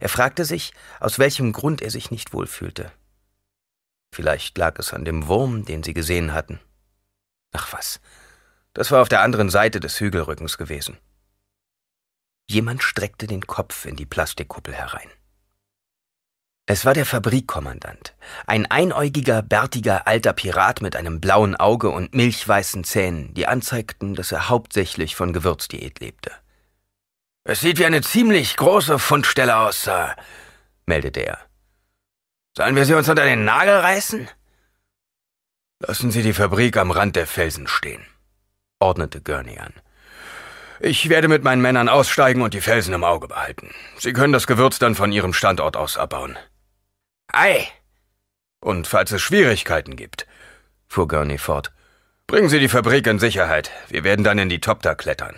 [0.00, 2.92] Er fragte sich, aus welchem Grund er sich nicht wohlfühlte.
[4.12, 6.60] Vielleicht lag es an dem Wurm, den sie gesehen hatten.
[7.52, 8.00] Ach was,
[8.74, 10.98] das war auf der anderen Seite des Hügelrückens gewesen.
[12.48, 15.08] Jemand streckte den Kopf in die Plastikkuppel herein.
[16.70, 18.14] Es war der Fabrikkommandant,
[18.46, 24.32] ein einäugiger, bärtiger alter Pirat mit einem blauen Auge und milchweißen Zähnen, die anzeigten, dass
[24.32, 26.30] er hauptsächlich von Gewürzdiät lebte.
[27.44, 30.14] Es sieht wie eine ziemlich große Fundstelle aus, Sir,
[30.84, 31.38] meldete er.
[32.54, 34.28] Sollen wir sie uns unter den Nagel reißen?
[35.80, 38.04] Lassen Sie die Fabrik am Rand der Felsen stehen,
[38.80, 39.72] ordnete Gurney an.
[40.80, 43.72] Ich werde mit meinen Männern aussteigen und die Felsen im Auge behalten.
[43.96, 46.36] Sie können das Gewürz dann von Ihrem Standort aus abbauen.
[47.32, 47.68] Ei!
[48.60, 50.26] Und falls es Schwierigkeiten gibt,
[50.88, 51.72] fuhr Gurney fort,
[52.26, 53.70] bringen Sie die Fabrik in Sicherheit.
[53.88, 55.36] Wir werden dann in die Topter klettern.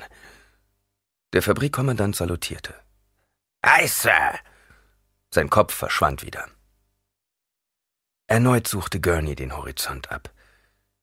[1.35, 2.75] Der Fabrikkommandant salutierte.
[3.61, 4.39] Ei, Sir!
[5.31, 6.47] Sein Kopf verschwand wieder.
[8.31, 10.31] Erneut suchte Gurney den Horizont ab.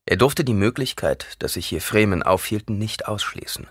[0.05, 3.67] Er durfte die Möglichkeit, dass sich hier Fremen aufhielten, nicht ausschließen.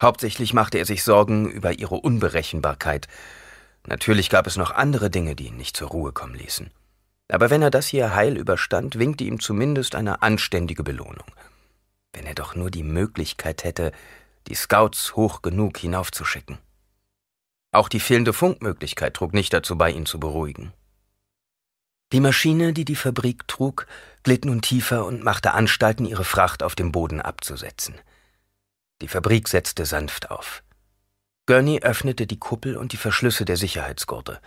[0.00, 3.08] Hauptsächlich machte er sich Sorgen über ihre Unberechenbarkeit,
[3.86, 6.70] Natürlich gab es noch andere Dinge, die ihn nicht zur Ruhe kommen ließen.
[7.28, 11.26] Aber wenn er das hier heil überstand, winkte ihm zumindest eine anständige Belohnung.
[12.12, 13.92] Wenn er doch nur die Möglichkeit hätte,
[14.48, 16.58] die Scouts hoch genug hinaufzuschicken.
[17.72, 20.72] Auch die fehlende Funkmöglichkeit trug nicht dazu bei, ihn zu beruhigen.
[22.12, 23.86] Die Maschine, die die Fabrik trug,
[24.22, 27.96] glitt nun tiefer und machte Anstalten, ihre Fracht auf dem Boden abzusetzen.
[29.02, 30.62] Die Fabrik setzte sanft auf.
[31.46, 34.40] Gurney öffnete die Kuppel und die Verschlüsse der Sicherheitsgurte.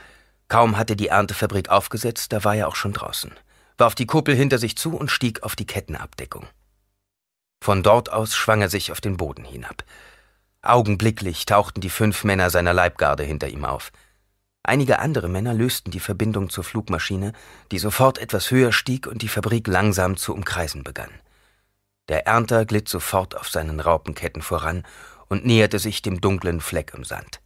[0.48, 3.32] Kaum hatte die Erntefabrik aufgesetzt, da war er auch schon draußen,
[3.78, 6.48] warf die Kuppel hinter sich zu und stieg auf die Kettenabdeckung.
[7.62, 9.84] Von dort aus schwang er sich auf den Boden hinab.
[10.62, 13.92] Augenblicklich tauchten die fünf Männer seiner Leibgarde hinter ihm auf.
[14.64, 17.34] Einige andere Männer lösten die Verbindung zur Flugmaschine,
[17.72, 21.12] die sofort etwas höher stieg und die Fabrik langsam zu umkreisen begann.
[22.10, 24.86] Der Ernter glitt sofort auf seinen Raupenketten voran
[25.28, 27.40] und näherte sich dem dunklen Fleck im Sand.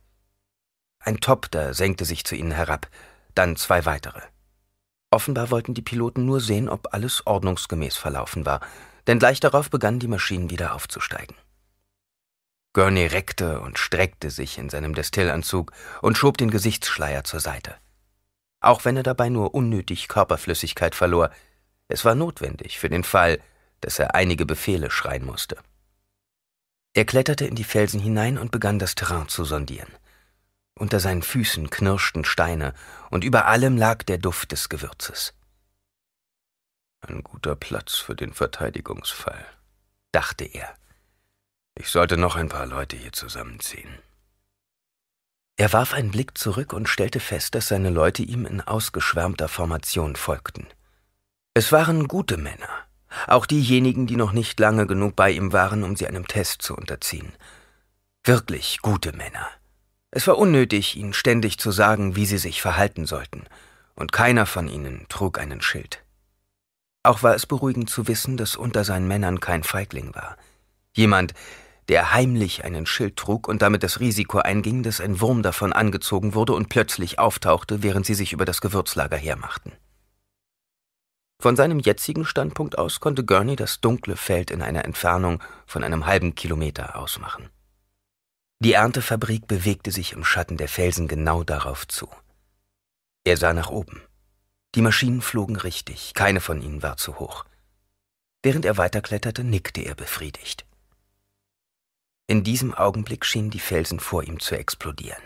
[0.99, 2.88] Ein Topter senkte sich zu ihnen herab,
[3.36, 4.21] dann zwei weitere.
[5.12, 8.62] Offenbar wollten die Piloten nur sehen, ob alles ordnungsgemäß verlaufen war,
[9.06, 11.36] denn gleich darauf begannen die Maschinen wieder aufzusteigen.
[12.74, 17.76] Gurney reckte und streckte sich in seinem Destillanzug und schob den Gesichtsschleier zur Seite.
[18.60, 21.30] Auch wenn er dabei nur unnötig Körperflüssigkeit verlor,
[21.88, 23.40] es war notwendig für den Fall,
[23.82, 25.58] dass er einige Befehle schreien musste.
[26.94, 29.92] Er kletterte in die Felsen hinein und begann das Terrain zu sondieren.
[30.76, 32.74] Unter seinen Füßen knirschten Steine,
[33.12, 35.34] und über allem lag der Duft des Gewürzes.
[37.02, 39.46] Ein guter Platz für den Verteidigungsfall,
[40.12, 40.74] dachte er.
[41.76, 43.98] Ich sollte noch ein paar Leute hier zusammenziehen.
[45.56, 50.16] Er warf einen Blick zurück und stellte fest, dass seine Leute ihm in ausgeschwärmter Formation
[50.16, 50.68] folgten.
[51.54, 52.70] Es waren gute Männer,
[53.28, 56.76] auch diejenigen, die noch nicht lange genug bei ihm waren, um sie einem Test zu
[56.76, 57.34] unterziehen.
[58.24, 59.48] Wirklich gute Männer.
[60.10, 63.46] Es war unnötig, ihnen ständig zu sagen, wie sie sich verhalten sollten,
[63.96, 66.04] und keiner von ihnen trug einen Schild.
[67.04, 70.38] Auch war es beruhigend zu wissen, dass unter seinen Männern kein Feigling war.
[70.94, 71.34] Jemand,
[71.89, 76.34] der heimlich einen Schild trug und damit das Risiko einging, dass ein Wurm davon angezogen
[76.34, 79.74] wurde und plötzlich auftauchte, während sie sich über das Gewürzlager hermachten.
[81.41, 86.06] Von seinem jetzigen Standpunkt aus konnte Gurney das dunkle Feld in einer Entfernung von einem
[86.06, 87.50] halben Kilometer ausmachen.
[88.60, 92.08] Die Erntefabrik bewegte sich im Schatten der Felsen genau darauf zu.
[93.26, 94.02] Er sah nach oben.
[94.76, 97.43] Die Maschinen flogen richtig, keine von ihnen war zu hoch.
[98.41, 100.65] Während er weiterkletterte, nickte er befriedigt.
[102.28, 105.22] In diesem Augenblick schienen die Felsen vor ihm zu explodieren.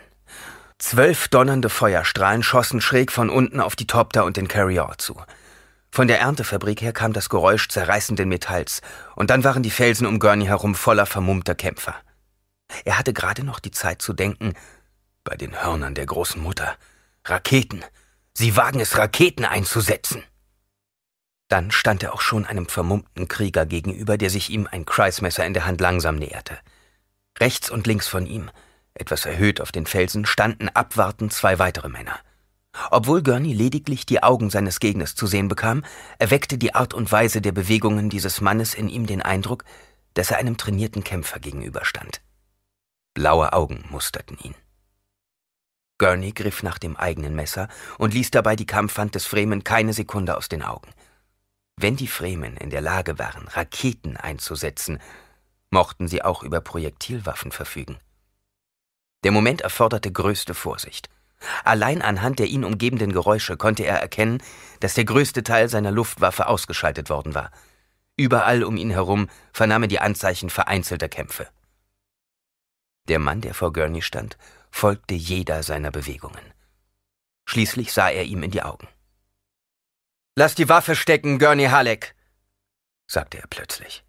[0.78, 5.20] Zwölf donnernde Feuerstrahlen schossen schräg von unten auf die Topter und den Carrier zu.
[5.90, 8.80] Von der Erntefabrik her kam das Geräusch zerreißenden Metalls,
[9.14, 11.94] und dann waren die Felsen um Gurney herum voller vermummter Kämpfer.
[12.84, 14.54] Er hatte gerade noch die Zeit zu denken,
[15.24, 16.76] bei den Hörnern der großen Mutter.
[17.24, 17.84] Raketen.
[18.34, 20.24] Sie wagen es, Raketen einzusetzen.
[21.48, 25.54] Dann stand er auch schon einem vermummten Krieger gegenüber, der sich ihm ein Kreismesser in
[25.54, 26.58] der Hand langsam näherte.
[27.40, 28.50] Rechts und links von ihm,
[28.94, 32.18] etwas erhöht auf den Felsen, standen abwartend zwei weitere Männer.
[32.90, 35.84] Obwohl Gurney lediglich die Augen seines Gegners zu sehen bekam,
[36.18, 39.64] erweckte die Art und Weise der Bewegungen dieses Mannes in ihm den Eindruck,
[40.14, 42.20] dass er einem trainierten Kämpfer gegenüberstand.
[43.14, 44.54] Blaue Augen musterten ihn.
[45.98, 50.36] Gurney griff nach dem eigenen Messer und ließ dabei die Kampfhand des Fremen keine Sekunde
[50.36, 50.90] aus den Augen.
[51.76, 55.00] Wenn die Fremen in der Lage waren, Raketen einzusetzen,
[55.70, 57.98] mochten sie auch über Projektilwaffen verfügen.
[59.24, 61.08] Der Moment erforderte größte Vorsicht.
[61.64, 64.42] Allein anhand der ihn umgebenden Geräusche konnte er erkennen,
[64.80, 67.50] dass der größte Teil seiner Luftwaffe ausgeschaltet worden war.
[68.16, 71.48] Überall um ihn herum vernahm er die Anzeichen vereinzelter Kämpfe.
[73.06, 74.36] Der Mann, der vor Gurney stand,
[74.70, 76.52] folgte jeder seiner Bewegungen.
[77.46, 78.88] Schließlich sah er ihm in die Augen.
[80.36, 82.14] Lass die Waffe stecken, Gurney Halleck,
[83.06, 84.04] sagte er plötzlich.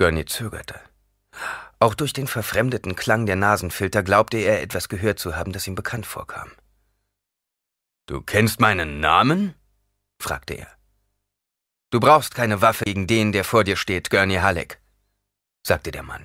[0.00, 0.80] Gurney zögerte.
[1.78, 5.74] Auch durch den verfremdeten Klang der Nasenfilter glaubte er etwas gehört zu haben, das ihm
[5.74, 6.50] bekannt vorkam.
[8.06, 9.54] Du kennst meinen Namen?
[10.18, 10.68] fragte er.
[11.90, 14.80] Du brauchst keine Waffe gegen den, der vor dir steht, Gurney Halleck,
[15.66, 16.24] sagte der Mann.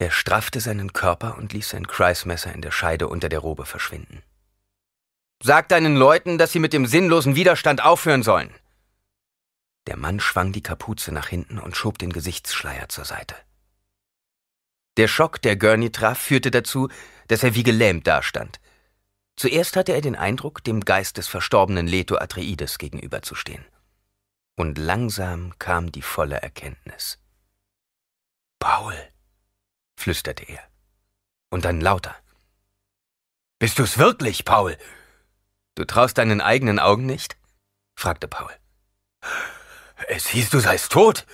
[0.00, 4.24] Er straffte seinen Körper und ließ sein Kreismesser in der Scheide unter der Robe verschwinden.
[5.40, 8.52] Sag deinen Leuten, dass sie mit dem sinnlosen Widerstand aufhören sollen.
[9.86, 13.36] Der Mann schwang die Kapuze nach hinten und schob den Gesichtsschleier zur Seite.
[14.96, 16.88] Der Schock, der Gurney traf, führte dazu,
[17.28, 18.60] dass er wie gelähmt dastand.
[19.36, 23.64] Zuerst hatte er den Eindruck, dem Geist des verstorbenen Leto Atreides gegenüberzustehen.
[24.56, 27.18] Und langsam kam die volle Erkenntnis.
[28.60, 28.94] Paul,
[29.96, 30.62] flüsterte er.
[31.50, 32.14] Und dann lauter.
[33.58, 34.78] Bist du's wirklich, Paul?
[35.74, 37.36] Du traust deinen eigenen Augen nicht?
[37.96, 38.52] fragte Paul.
[40.08, 41.26] Es hieß, du seist tot,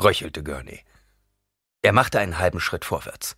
[0.00, 0.84] röchelte Gurney.
[1.82, 3.36] Er machte einen halben Schritt vorwärts.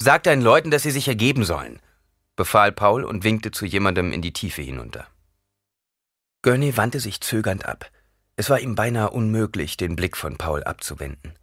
[0.00, 1.80] Sag deinen Leuten, dass sie sich ergeben sollen,
[2.34, 5.06] befahl Paul und winkte zu jemandem in die Tiefe hinunter.
[6.42, 7.90] Gurney wandte sich zögernd ab.
[8.34, 11.38] Es war ihm beinahe unmöglich, den Blick von Paul abzuwenden.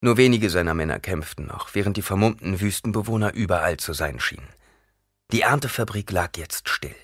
[0.00, 4.48] Nur wenige seiner Männer kämpften noch, während die vermummten Wüstenbewohner überall zu sein schienen.
[5.32, 6.94] Die Erntefabrik lag jetzt still.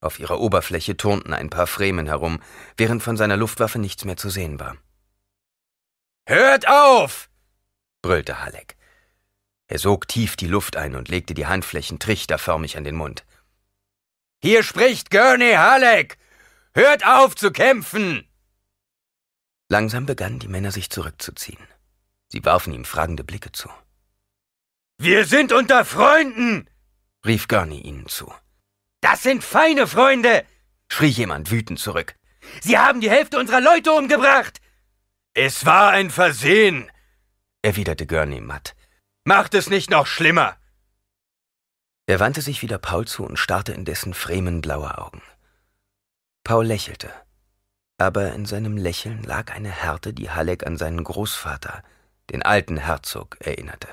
[0.00, 2.40] Auf ihrer Oberfläche turnten ein paar Fremen herum,
[2.76, 4.76] während von seiner Luftwaffe nichts mehr zu sehen war.
[6.26, 7.28] Hört auf!
[8.02, 8.76] brüllte Halleck.
[9.66, 13.24] Er sog tief die Luft ein und legte die Handflächen trichterförmig an den Mund.
[14.40, 16.16] Hier spricht Gurney Halleck!
[16.74, 18.28] Hört auf zu kämpfen!
[19.68, 21.66] Langsam begannen die Männer sich zurückzuziehen.
[22.28, 23.68] Sie warfen ihm fragende Blicke zu.
[24.96, 26.70] Wir sind unter Freunden!
[27.26, 28.32] rief Gurney ihnen zu.
[29.00, 30.44] Das sind feine Freunde!
[30.88, 32.14] schrie jemand wütend zurück.
[32.60, 34.60] Sie haben die Hälfte unserer Leute umgebracht!
[35.34, 36.90] Es war ein Versehen,
[37.62, 38.74] erwiderte Gurney matt.
[39.24, 40.56] Macht es nicht noch schlimmer!
[42.06, 45.22] Er wandte sich wieder Paul zu und starrte in dessen fremen blaue Augen.
[46.42, 47.12] Paul lächelte,
[47.98, 51.82] aber in seinem Lächeln lag eine Härte, die Halleck an seinen Großvater,
[52.30, 53.88] den alten Herzog, erinnerte.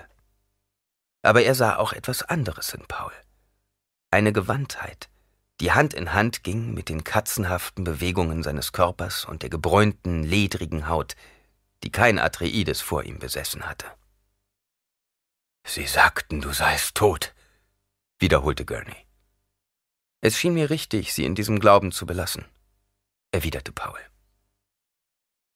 [1.22, 3.12] Aber er sah auch etwas anderes in Paul
[4.16, 5.10] eine Gewandtheit,
[5.60, 10.88] die Hand in Hand ging mit den katzenhaften Bewegungen seines Körpers und der gebräunten, ledrigen
[10.88, 11.18] Haut,
[11.84, 13.88] die kein Atreides vor ihm besessen hatte.
[15.68, 17.36] Sie sagten, du seist tot,
[18.18, 18.96] wiederholte Gurney.
[20.22, 22.46] Es schien mir richtig, sie in diesem Glauben zu belassen,
[23.34, 24.00] erwiderte Paul.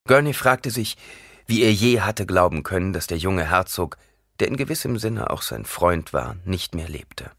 [0.05, 0.97] Gurney fragte sich,
[1.45, 3.97] wie er je hatte glauben können, dass der junge Herzog,
[4.41, 7.31] der in gewissem Sinne auch sein Freund war, nicht mehr lebte.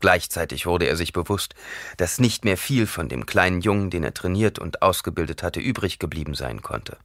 [0.00, 1.54] Gleichzeitig wurde er sich bewusst,
[1.98, 5.98] dass nicht mehr viel von dem kleinen Jungen, den er trainiert und ausgebildet hatte, übrig
[5.98, 6.98] geblieben sein konnte.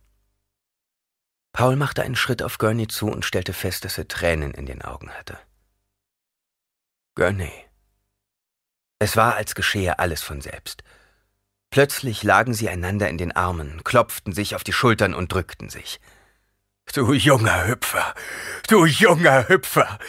[1.51, 4.81] Paul machte einen Schritt auf Gurney zu und stellte fest, dass er Tränen in den
[4.81, 5.37] Augen hatte.
[7.15, 7.51] Gurney.
[8.99, 10.83] Es war, als geschehe alles von selbst.
[11.69, 15.99] Plötzlich lagen sie einander in den Armen, klopften sich auf die Schultern und drückten sich.
[16.93, 18.13] Du junger Hüpfer,
[18.69, 19.99] du junger Hüpfer,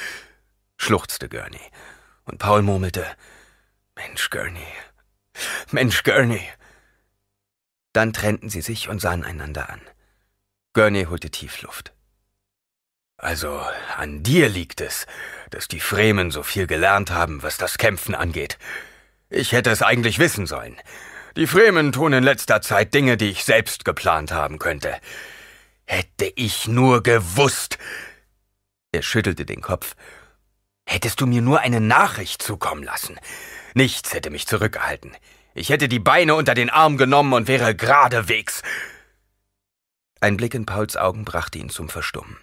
[0.77, 1.70] schluchzte Gurney
[2.27, 3.07] und Paul murmelte,
[3.95, 4.67] Mensch, Gurney,
[5.71, 6.43] Mensch, Gurney.
[7.93, 9.81] Dann trennten sie sich und sahen einander an.
[10.75, 11.95] Gurney holte tief Luft.
[13.17, 13.62] Also,
[13.97, 15.07] an dir liegt es,
[15.49, 18.59] dass die Fremen so viel gelernt haben, was das Kämpfen angeht.
[19.31, 20.77] Ich hätte es eigentlich wissen sollen.
[21.37, 24.95] Die Fremen tun in letzter Zeit Dinge, die ich selbst geplant haben könnte.
[25.87, 27.79] Hätte ich nur gewusst.
[28.93, 29.97] Er schüttelte den Kopf
[30.87, 33.18] Hättest du mir nur eine Nachricht zukommen lassen.
[33.75, 35.16] Nichts hätte mich zurückgehalten.
[35.53, 38.62] Ich hätte die Beine unter den Arm genommen und wäre geradewegs.
[40.20, 42.38] Ein Blick in Pauls Augen brachte ihn zum Verstummen.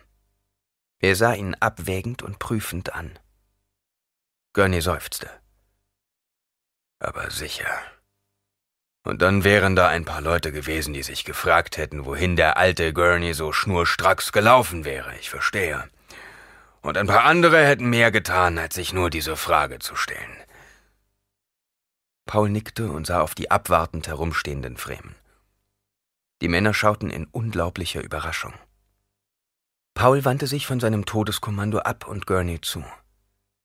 [1.00, 3.18] Er sah ihn abwägend und prüfend an.
[4.54, 5.30] Gurney seufzte.
[7.00, 7.82] Aber sicher.
[9.04, 12.94] Und dann wären da ein paar Leute gewesen, die sich gefragt hätten, wohin der alte
[12.94, 15.16] Gurney so schnurstracks gelaufen wäre.
[15.18, 15.90] Ich verstehe
[16.84, 20.38] und ein paar andere hätten mehr getan, als sich nur diese Frage zu stellen.
[22.26, 25.16] Paul nickte und sah auf die abwartend herumstehenden Fremen.
[26.42, 28.54] Die Männer schauten in unglaublicher Überraschung.
[29.94, 32.84] Paul wandte sich von seinem Todeskommando ab und Gurney zu.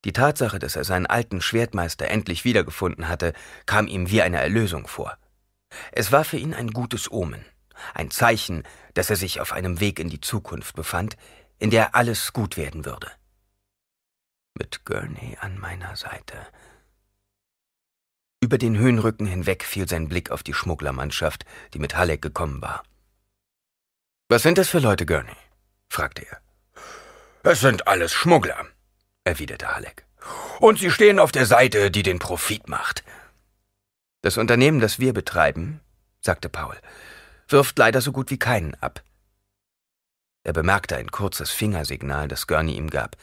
[0.04, 3.32] Die Tatsache, dass er seinen alten Schwertmeister endlich wiedergefunden hatte,
[3.66, 5.16] kam ihm wie eine Erlösung vor.
[5.90, 7.44] Es war für ihn ein gutes Omen,
[7.94, 8.62] ein Zeichen,
[8.94, 11.16] dass er sich auf einem Weg in die Zukunft befand,
[11.58, 13.10] in der alles gut werden würde.
[14.54, 16.46] Mit Gurney an meiner Seite
[18.40, 21.44] Über den Höhenrücken hinweg fiel sein Blick auf die Schmugglermannschaft,
[21.74, 22.82] die mit Halleck gekommen war.
[24.28, 25.36] Was sind das für Leute, Gurney?
[25.88, 26.40] fragte er.
[27.42, 28.66] Es sind alles Schmuggler,
[29.24, 30.04] erwiderte Halleck.
[30.60, 33.04] Und sie stehen auf der Seite, die den Profit macht.
[34.22, 35.80] Das Unternehmen, das wir betreiben,
[36.20, 36.76] sagte Paul,
[37.48, 39.02] wirft leider so gut wie keinen ab.
[40.48, 43.18] Er bemerkte ein kurzes Fingersignal, das Gurney ihm gab.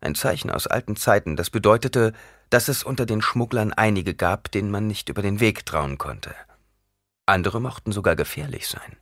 [0.00, 2.12] Ein Zeichen aus alten Zeiten, das bedeutete,
[2.50, 6.34] dass es unter den Schmugglern einige gab, denen man nicht über den Weg trauen konnte.
[7.26, 8.96] Andere mochten sogar gefährlich sein.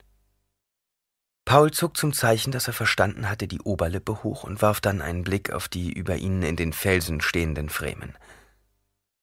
[1.45, 5.23] Paul zog zum Zeichen, dass er verstanden hatte, die Oberlippe hoch und warf dann einen
[5.23, 8.15] Blick auf die über ihnen in den Felsen stehenden Fremen.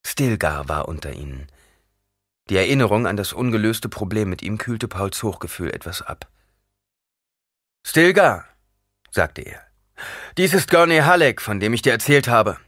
[0.05, 1.47] Stilgar war unter ihnen.
[2.49, 6.29] Die Erinnerung an das ungelöste Problem mit ihm kühlte Pauls Hochgefühl etwas ab.
[7.85, 8.45] Stilgar,
[9.11, 9.61] sagte er,
[10.39, 12.59] dies ist Gurney Halleck, von dem ich dir erzählt habe.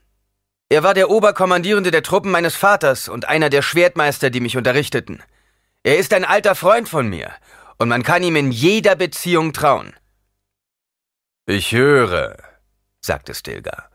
[0.68, 5.22] Er war der Oberkommandierende der Truppen meines Vaters und einer der Schwertmeister, die mich unterrichteten.
[5.82, 7.32] Er ist ein alter Freund von mir
[7.78, 9.94] und man kann ihm in jeder Beziehung trauen.
[11.46, 12.36] Ich höre,
[13.00, 13.90] sagte Stilgar.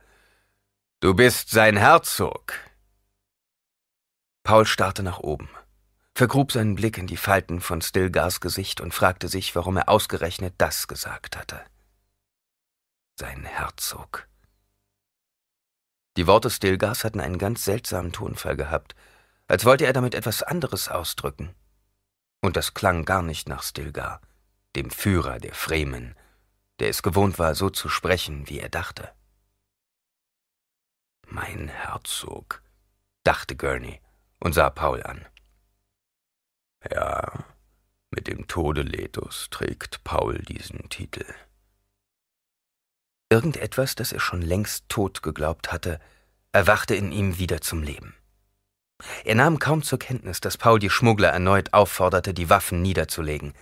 [1.00, 2.54] Du bist sein Herzog.
[4.44, 5.50] Paul starrte nach oben,
[6.18, 10.56] vergrub seinen Blick in die Falten von Stilgars Gesicht und fragte sich, warum er ausgerechnet
[10.58, 11.64] das gesagt hatte.
[13.20, 14.28] Sein Herzog.
[16.18, 18.96] Die Worte Stilgars hatten einen ganz seltsamen Tonfall gehabt,
[19.48, 21.54] als wollte er damit etwas anderes ausdrücken.
[22.42, 24.20] Und das klang gar nicht nach Stilgar,
[24.76, 26.16] dem Führer der Fremen,
[26.80, 29.14] der es gewohnt war, so zu sprechen, wie er dachte.
[31.28, 32.64] Mein Herzog,
[33.24, 34.02] dachte Gurney
[34.40, 35.24] und sah Paul an.
[36.92, 37.46] Ja,
[38.12, 41.26] mit dem Tode Letos trägt Paul diesen Titel.
[43.30, 46.00] Irgendetwas, das er schon längst tot geglaubt hatte,
[46.54, 48.16] erwachte in ihm wieder zum Leben.
[49.26, 53.54] Er nahm kaum zur Kenntnis, dass Paul die Schmuggler erneut aufforderte, die Waffen niederzulegen.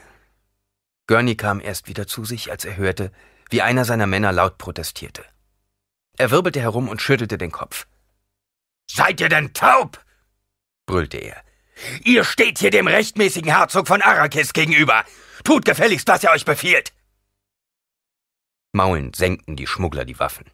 [1.08, 3.12] Gurney kam erst wieder zu sich, als er hörte,
[3.50, 5.26] wie einer seiner Männer laut protestierte.
[6.18, 7.88] Er wirbelte herum und schüttelte den Kopf.
[8.90, 10.04] Seid ihr denn taub?
[10.86, 11.45] brüllte er.
[12.04, 15.04] Ihr steht hier dem rechtmäßigen Herzog von Arrakis gegenüber.
[15.44, 16.94] Tut gefälligst, was er euch befiehlt.
[18.74, 20.46] Maulend senkten die Schmuggler die Waffen.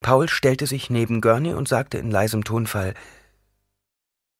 [0.00, 2.94] Paul stellte sich neben Gurney und sagte in leisem Tonfall,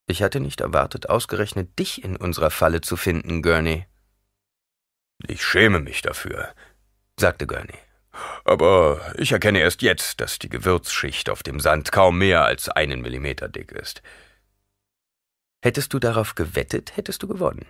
[0.07, 3.87] ich hatte nicht erwartet, ausgerechnet dich in unserer Falle zu finden, Gurney.
[5.27, 6.53] Ich schäme mich dafür,
[7.19, 7.79] sagte Gurney.
[8.43, 13.01] Aber ich erkenne erst jetzt, dass die Gewürzschicht auf dem Sand kaum mehr als einen
[13.01, 14.03] Millimeter dick ist.
[15.65, 17.65] Hättest du darauf gewettet, hättest du gewonnen,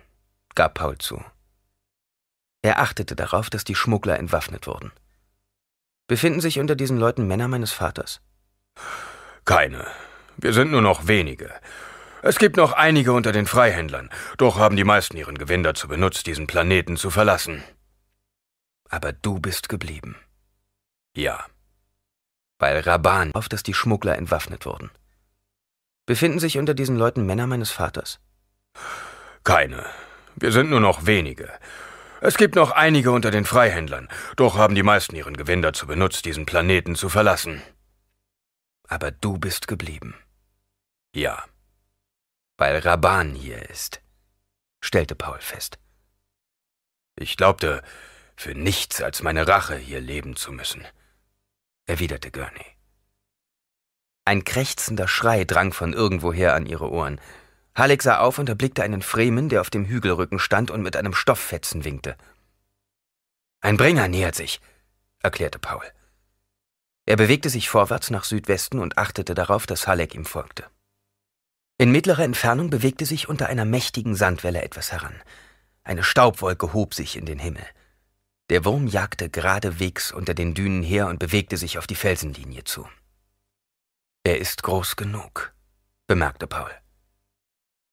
[0.54, 1.24] gab Paul zu.
[2.60, 4.92] Er achtete darauf, dass die Schmuggler entwaffnet wurden.
[6.06, 8.20] Befinden sich unter diesen Leuten Männer meines Vaters?
[9.46, 9.86] Keine.
[10.36, 11.50] Wir sind nur noch wenige.
[12.20, 16.26] Es gibt noch einige unter den Freihändlern, doch haben die meisten ihren Gewinn dazu benutzt,
[16.26, 17.64] diesen Planeten zu verlassen.
[18.90, 20.16] Aber du bist geblieben.
[21.16, 21.46] Ja.
[22.58, 24.90] Weil Raban auf, dass die Schmuggler entwaffnet wurden.
[26.06, 28.20] Befinden sich unter diesen Leuten Männer meines Vaters?
[29.44, 29.84] Keine.
[30.36, 31.50] Wir sind nur noch wenige.
[32.20, 36.24] Es gibt noch einige unter den Freihändlern, doch haben die meisten ihren Gewinn dazu benutzt,
[36.24, 37.62] diesen Planeten zu verlassen.
[38.88, 40.14] Aber du bist geblieben.
[41.14, 41.44] Ja
[42.56, 44.00] weil Raban hier ist,
[44.80, 45.78] stellte Paul fest.
[47.16, 47.82] Ich glaubte,
[48.36, 50.86] für nichts als meine Rache hier leben zu müssen,
[51.86, 52.75] erwiderte Gurney.
[54.26, 57.20] Ein krächzender Schrei drang von irgendwoher an ihre Ohren.
[57.76, 61.14] Halleck sah auf und erblickte einen Fremen, der auf dem Hügelrücken stand und mit einem
[61.14, 62.16] Stofffetzen winkte.
[63.60, 64.60] Ein Bringer nähert sich,
[65.22, 65.84] erklärte Paul.
[67.04, 70.64] Er bewegte sich vorwärts nach Südwesten und achtete darauf, dass Halleck ihm folgte.
[71.78, 75.14] In mittlerer Entfernung bewegte sich unter einer mächtigen Sandwelle etwas heran.
[75.84, 77.64] Eine Staubwolke hob sich in den Himmel.
[78.50, 82.88] Der Wurm jagte geradewegs unter den Dünen her und bewegte sich auf die Felsenlinie zu.
[84.26, 85.54] Er ist groß genug,
[86.08, 86.72] bemerkte Paul.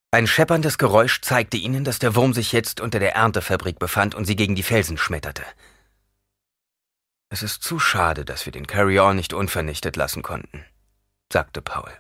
[0.09, 4.25] Ein schepperndes Geräusch zeigte ihnen, dass der Wurm sich jetzt unter der Erntefabrik befand und
[4.25, 5.43] sie gegen die Felsen schmetterte.
[7.29, 10.65] Es ist zu schade, dass wir den Carry-On nicht unvernichtet lassen konnten,
[11.31, 11.91] sagte Paul.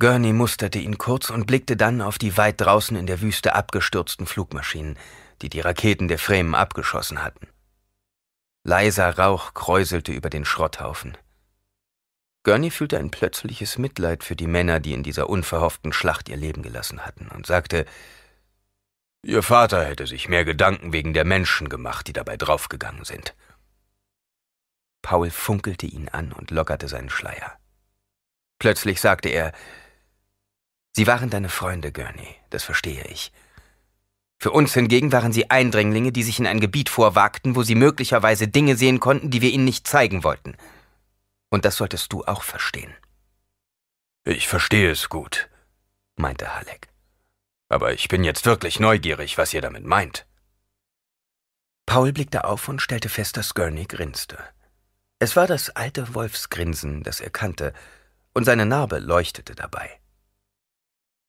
[0.00, 4.26] Gurney musterte ihn kurz und blickte dann auf die weit draußen in der Wüste abgestürzten
[4.26, 4.98] Flugmaschinen,
[5.40, 7.46] die die Raketen der Fremen abgeschossen hatten.
[8.64, 11.16] Leiser Rauch kräuselte über den Schrotthaufen.
[12.44, 16.62] Gurney fühlte ein plötzliches Mitleid für die Männer, die in dieser unverhofften Schlacht ihr Leben
[16.62, 17.86] gelassen hatten, und sagte,
[19.22, 23.34] Ihr Vater hätte sich mehr Gedanken wegen der Menschen gemacht, die dabei draufgegangen sind.
[25.00, 27.58] Paul funkelte ihn an und lockerte seinen Schleier.
[28.58, 29.52] Plötzlich sagte er,
[30.92, 33.32] Sie waren deine Freunde, Gurney, das verstehe ich.
[34.38, 38.46] Für uns hingegen waren sie Eindringlinge, die sich in ein Gebiet vorwagten, wo sie möglicherweise
[38.46, 40.56] Dinge sehen konnten, die wir ihnen nicht zeigen wollten.
[41.54, 42.92] Und das solltest du auch verstehen.
[44.24, 45.48] Ich verstehe es gut,
[46.16, 46.88] meinte Halleck.
[47.68, 50.26] Aber ich bin jetzt wirklich neugierig, was ihr damit meint.
[51.86, 54.36] Paul blickte auf und stellte fest, dass Gurney grinste.
[55.20, 57.72] Es war das alte Wolfsgrinsen, das er kannte,
[58.32, 60.00] und seine Narbe leuchtete dabei.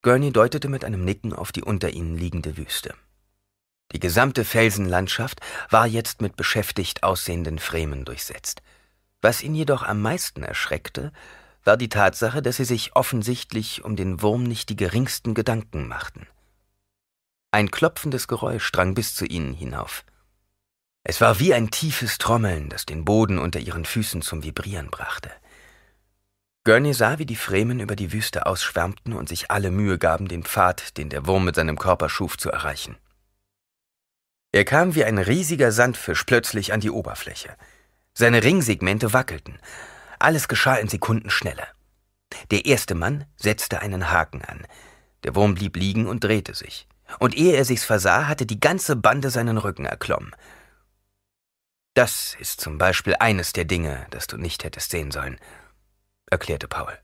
[0.01, 2.95] Gurney deutete mit einem Nicken auf die unter ihnen liegende Wüste.
[3.91, 8.63] Die gesamte Felsenlandschaft war jetzt mit beschäftigt aussehenden Fremen durchsetzt.
[9.26, 11.11] Was ihn jedoch am meisten erschreckte,
[11.63, 16.28] war die Tatsache, dass sie sich offensichtlich um den Wurm nicht die geringsten Gedanken machten.
[17.49, 20.05] Ein klopfendes Geräusch drang bis zu ihnen hinauf.
[21.03, 25.32] Es war wie ein tiefes Trommeln, das den Boden unter ihren Füßen zum Vibrieren brachte.
[26.63, 30.43] Gurney sah, wie die Fremen über die Wüste ausschwärmten und sich alle Mühe gaben, den
[30.43, 32.95] Pfad, den der Wurm mit seinem Körper schuf, zu erreichen.
[34.51, 37.57] Er kam wie ein riesiger Sandfisch plötzlich an die Oberfläche.
[38.18, 39.59] Seine Ringsegmente wackelten.
[40.20, 41.68] Alles geschah in Sekundenschnelle.
[42.49, 44.66] Der erste Mann setzte einen Haken an.
[45.24, 46.88] Der Wurm blieb liegen und drehte sich.
[47.20, 50.34] Und ehe er sich's versah, hatte die ganze Bande seinen Rücken erklommen.
[51.93, 55.39] Das ist zum Beispiel eines der Dinge, das du nicht hättest sehen sollen,
[56.26, 56.97] erklärte Paul.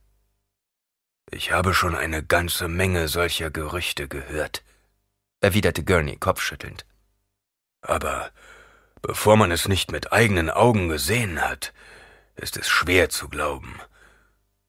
[1.30, 4.64] Ich habe schon eine ganze Menge solcher Gerüchte gehört,
[5.40, 6.86] erwiderte Gurney kopfschüttelnd.
[7.82, 8.32] Aber
[9.02, 11.74] bevor man es nicht mit eigenen Augen gesehen hat,
[12.36, 13.80] ist es schwer zu glauben.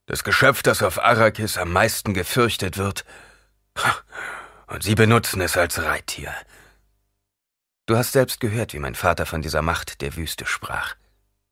[0.07, 3.05] Das Geschöpf, das auf Arrakis am meisten gefürchtet wird,
[4.67, 6.35] und sie benutzen es als Reittier.
[7.87, 10.95] Du hast selbst gehört, wie mein Vater von dieser Macht der Wüste sprach,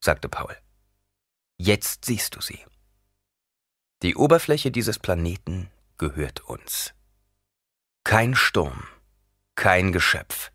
[0.00, 0.56] sagte Paul.
[1.56, 2.64] Jetzt siehst du sie.
[4.02, 6.94] Die Oberfläche dieses Planeten gehört uns.
[8.04, 8.84] Kein Sturm,
[9.56, 10.50] kein Geschöpf,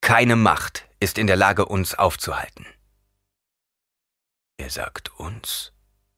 [0.00, 2.64] keine Macht ist in der Lage, uns aufzuhalten.
[4.56, 5.72] Er sagt uns,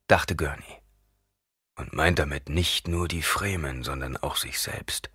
[0.09, 0.83] dachte Gurney,
[1.77, 5.09] und meint damit nicht nur die Fremen, sondern auch sich selbst.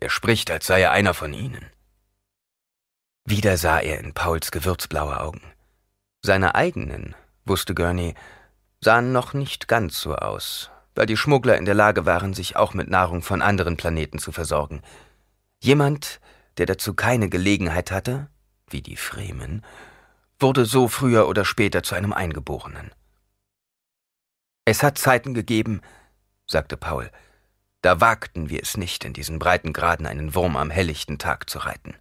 [0.00, 1.70] Er spricht, als sei er einer von ihnen.
[3.26, 5.42] Wieder sah er in Pauls gewürzblaue Augen.
[6.22, 7.14] Seine eigenen,
[7.44, 8.14] wusste Gurney,
[8.80, 12.72] sahen noch nicht ganz so aus, weil die Schmuggler in der Lage waren, sich auch
[12.72, 14.80] mit Nahrung von anderen Planeten zu versorgen.
[15.60, 16.20] Jemand,
[16.56, 18.30] der dazu keine Gelegenheit hatte,
[18.72, 19.64] wie die Fremen,
[20.38, 22.92] wurde so früher oder später zu einem Eingeborenen.
[24.64, 25.80] Es hat Zeiten gegeben,
[26.46, 27.10] sagte Paul,
[27.82, 31.94] da wagten wir es nicht, in diesen Breitengraden einen Wurm am helllichten Tag zu reiten.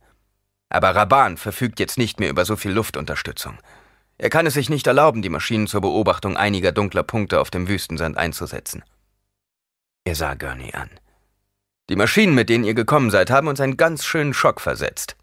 [0.70, 3.57] Aber Raban verfügt jetzt nicht mehr über so viel Luftunterstützung.
[4.18, 7.68] Er kann es sich nicht erlauben, die Maschinen zur Beobachtung einiger dunkler Punkte auf dem
[7.68, 8.84] Wüstensand einzusetzen.
[10.03, 10.89] Er sah Gurney an.
[11.89, 15.15] Die Maschinen, mit denen ihr gekommen seid, haben uns einen ganz schönen Schock versetzt.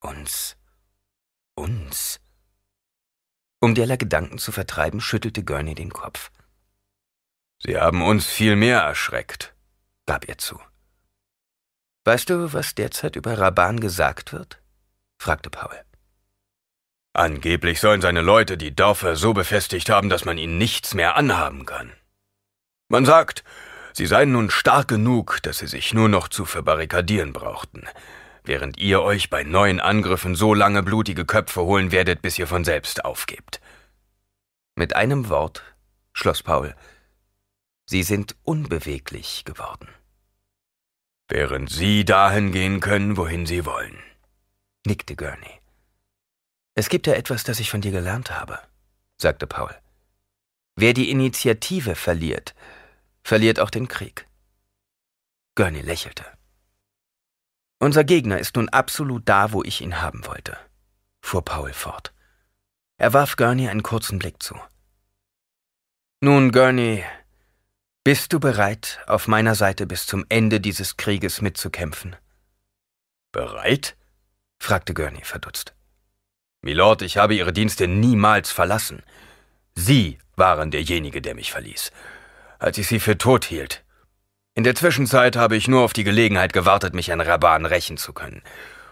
[0.00, 0.56] Uns?
[1.54, 2.20] Uns?
[3.60, 6.30] Um derlei Gedanken zu vertreiben, schüttelte Gurney den Kopf.
[7.58, 9.54] Sie haben uns viel mehr erschreckt,
[10.06, 10.58] gab er zu.
[12.04, 14.62] Weißt du, was derzeit über Raban gesagt wird?
[15.18, 15.84] fragte Paul.
[17.12, 21.66] Angeblich sollen seine Leute die Dörfer so befestigt haben, dass man ihnen nichts mehr anhaben
[21.66, 21.92] kann.
[22.88, 23.44] Man sagt,
[23.92, 27.86] sie seien nun stark genug, dass sie sich nur noch zu verbarrikadieren brauchten,
[28.44, 32.64] während ihr euch bei neuen Angriffen so lange blutige Köpfe holen werdet, bis ihr von
[32.64, 33.60] selbst aufgebt.
[34.74, 35.62] Mit einem Wort,
[36.12, 36.74] schloss Paul,
[37.86, 39.88] sie sind unbeweglich geworden.
[41.28, 43.98] Während sie dahin gehen können, wohin sie wollen,
[44.84, 45.60] nickte Gurney.
[46.74, 48.58] Es gibt ja etwas, das ich von dir gelernt habe,
[49.16, 49.74] sagte Paul.
[50.76, 52.54] Wer die Initiative verliert,
[53.22, 54.26] verliert auch den Krieg.
[55.54, 56.24] Gurney lächelte.
[57.82, 60.58] Unser Gegner ist nun absolut da, wo ich ihn haben wollte,
[61.22, 62.12] fuhr Paul fort.
[62.98, 64.54] Er warf Gurney einen kurzen Blick zu.
[66.20, 67.02] Nun, Gurney,
[68.04, 72.16] bist du bereit, auf meiner Seite bis zum Ende dieses Krieges mitzukämpfen?
[73.32, 73.96] Bereit?
[74.58, 75.74] fragte Gurney verdutzt.
[76.60, 79.02] Milord, ich habe Ihre Dienste niemals verlassen.
[79.74, 81.92] Sie waren derjenige, der mich verließ,
[82.58, 83.82] als ich Sie für tot hielt.
[84.54, 88.12] In der Zwischenzeit habe ich nur auf die Gelegenheit gewartet, mich an Raban rächen zu
[88.12, 88.42] können.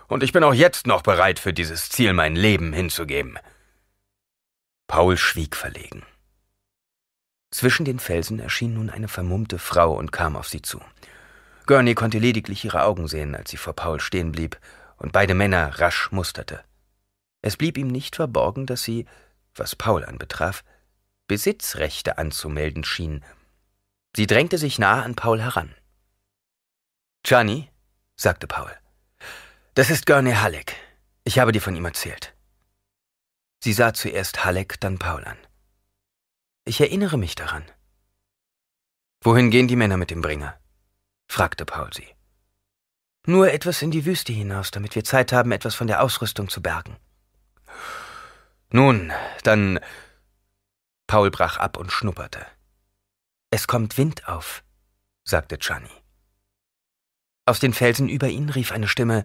[0.06, 3.38] Und ich bin auch jetzt noch bereit, für dieses Ziel mein Leben hinzugeben.
[4.86, 6.04] Paul schwieg verlegen.
[7.50, 10.80] Zwischen den Felsen erschien nun eine vermummte Frau und kam auf sie zu.
[11.66, 14.58] Gurney konnte lediglich ihre Augen sehen, als sie vor Paul stehen blieb
[14.96, 16.62] und beide Männer rasch musterte.
[17.42, 19.06] Es blieb ihm nicht verborgen, dass sie,
[19.54, 20.64] was Paul anbetraf,
[21.26, 23.24] Besitzrechte anzumelden schien.
[24.18, 25.72] Sie drängte sich nahe an Paul heran.
[27.22, 27.70] Gianni,
[28.16, 28.76] sagte Paul,
[29.74, 30.74] das ist Gurney Halleck.
[31.22, 32.34] Ich habe dir von ihm erzählt.
[33.62, 35.38] Sie sah zuerst Halleck, dann Paul an.
[36.64, 37.64] Ich erinnere mich daran.
[39.20, 40.58] Wohin gehen die Männer mit dem Bringer?
[41.28, 42.08] fragte Paul sie.
[43.24, 46.60] Nur etwas in die Wüste hinaus, damit wir Zeit haben, etwas von der Ausrüstung zu
[46.60, 46.96] bergen.
[48.70, 49.12] Nun,
[49.44, 49.78] dann.
[51.06, 52.44] Paul brach ab und schnupperte.
[53.50, 54.62] Es kommt Wind auf,
[55.24, 55.88] sagte Gianni.
[57.46, 59.24] Aus den Felsen über ihnen rief eine Stimme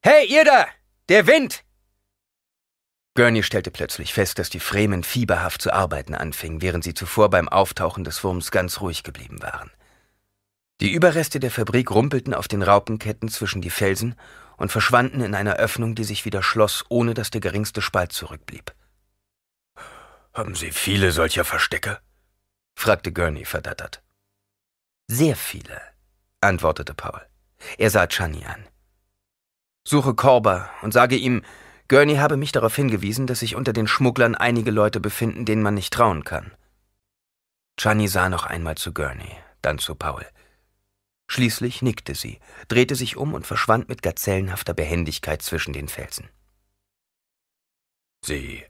[0.00, 0.66] Hey, ihr da!
[1.08, 1.64] Der Wind!
[3.14, 7.48] Gurney stellte plötzlich fest, dass die Fremen fieberhaft zu arbeiten anfingen, während sie zuvor beim
[7.48, 9.70] Auftauchen des Wurms ganz ruhig geblieben waren.
[10.80, 14.14] Die Überreste der Fabrik rumpelten auf den Raupenketten zwischen die Felsen
[14.56, 18.72] und verschwanden in einer Öffnung, die sich wieder schloss, ohne dass der geringste Spalt zurückblieb.
[20.32, 22.00] Haben Sie viele solcher Verstecke?
[22.78, 24.02] Fragte Gurney verdattert.
[25.08, 25.80] Sehr viele,
[26.40, 27.20] antwortete Paul.
[27.76, 28.64] Er sah Chani an.
[29.84, 31.42] Suche Korber und sage ihm,
[31.88, 35.74] Gurney habe mich darauf hingewiesen, dass sich unter den Schmugglern einige Leute befinden, denen man
[35.74, 36.52] nicht trauen kann.
[37.76, 40.24] Chani sah noch einmal zu Gurney, dann zu Paul.
[41.26, 46.30] Schließlich nickte sie, drehte sich um und verschwand mit gazellenhafter Behendigkeit zwischen den Felsen.
[48.24, 48.64] Sie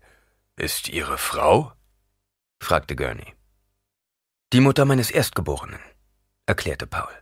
[0.56, 1.72] ist Ihre Frau?
[2.58, 3.37] fragte Gurney.
[4.54, 5.80] Die Mutter meines Erstgeborenen,
[6.46, 7.12] erklärte Paul.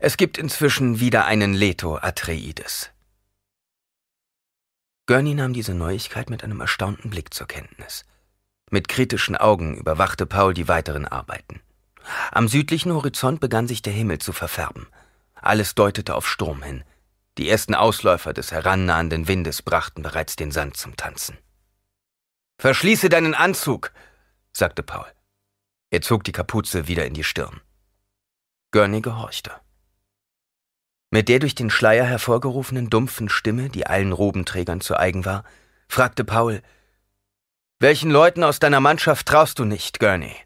[0.00, 2.92] Es gibt inzwischen wieder einen Leto Atreides.
[5.04, 8.06] Gurney nahm diese Neuigkeit mit einem erstaunten Blick zur Kenntnis.
[8.70, 11.60] Mit kritischen Augen überwachte Paul die weiteren Arbeiten.
[12.32, 14.86] Am südlichen Horizont begann sich der Himmel zu verfärben.
[15.34, 16.84] Alles deutete auf Sturm hin.
[17.36, 21.36] Die ersten Ausläufer des herannahenden Windes brachten bereits den Sand zum Tanzen.
[22.58, 23.92] Verschließe deinen Anzug,
[24.54, 25.04] sagte Paul.
[25.96, 27.62] Er zog die Kapuze wieder in die Stirn.
[28.70, 29.50] Gurney gehorchte.
[31.10, 35.42] Mit der durch den Schleier hervorgerufenen dumpfen Stimme, die allen Robenträgern zu eigen war,
[35.88, 36.62] fragte Paul,
[37.78, 40.36] Welchen Leuten aus deiner Mannschaft traust du nicht, Gurney?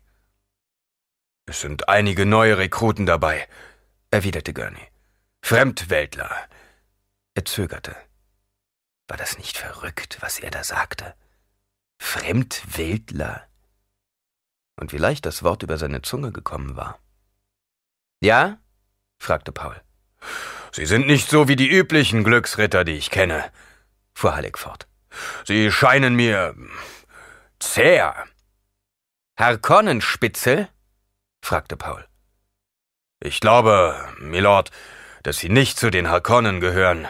[1.47, 3.49] Es sind einige neue Rekruten dabei,
[4.13, 4.87] erwiderte Gurney.
[5.43, 6.31] Fremdweltler.
[7.35, 7.97] Er zögerte.
[9.09, 11.13] War das nicht verrückt, was er da sagte?
[11.99, 13.50] Fremdweltler?
[14.81, 16.99] Und wie leicht das Wort über seine Zunge gekommen war.
[18.21, 18.59] Ja?
[19.19, 19.81] fragte Paul.
[20.73, 23.53] Sie sind nicht so wie die üblichen Glücksritter, die ich kenne,
[24.15, 24.89] fuhr Halleck fort.
[25.45, 26.55] Sie scheinen mir
[27.59, 28.11] zäh.
[29.39, 30.69] Harkonnenspitzel?
[31.43, 32.07] fragte Paul.
[33.23, 34.71] Ich glaube, Milord,
[35.23, 37.07] dass Sie nicht zu den Harkonnen gehören.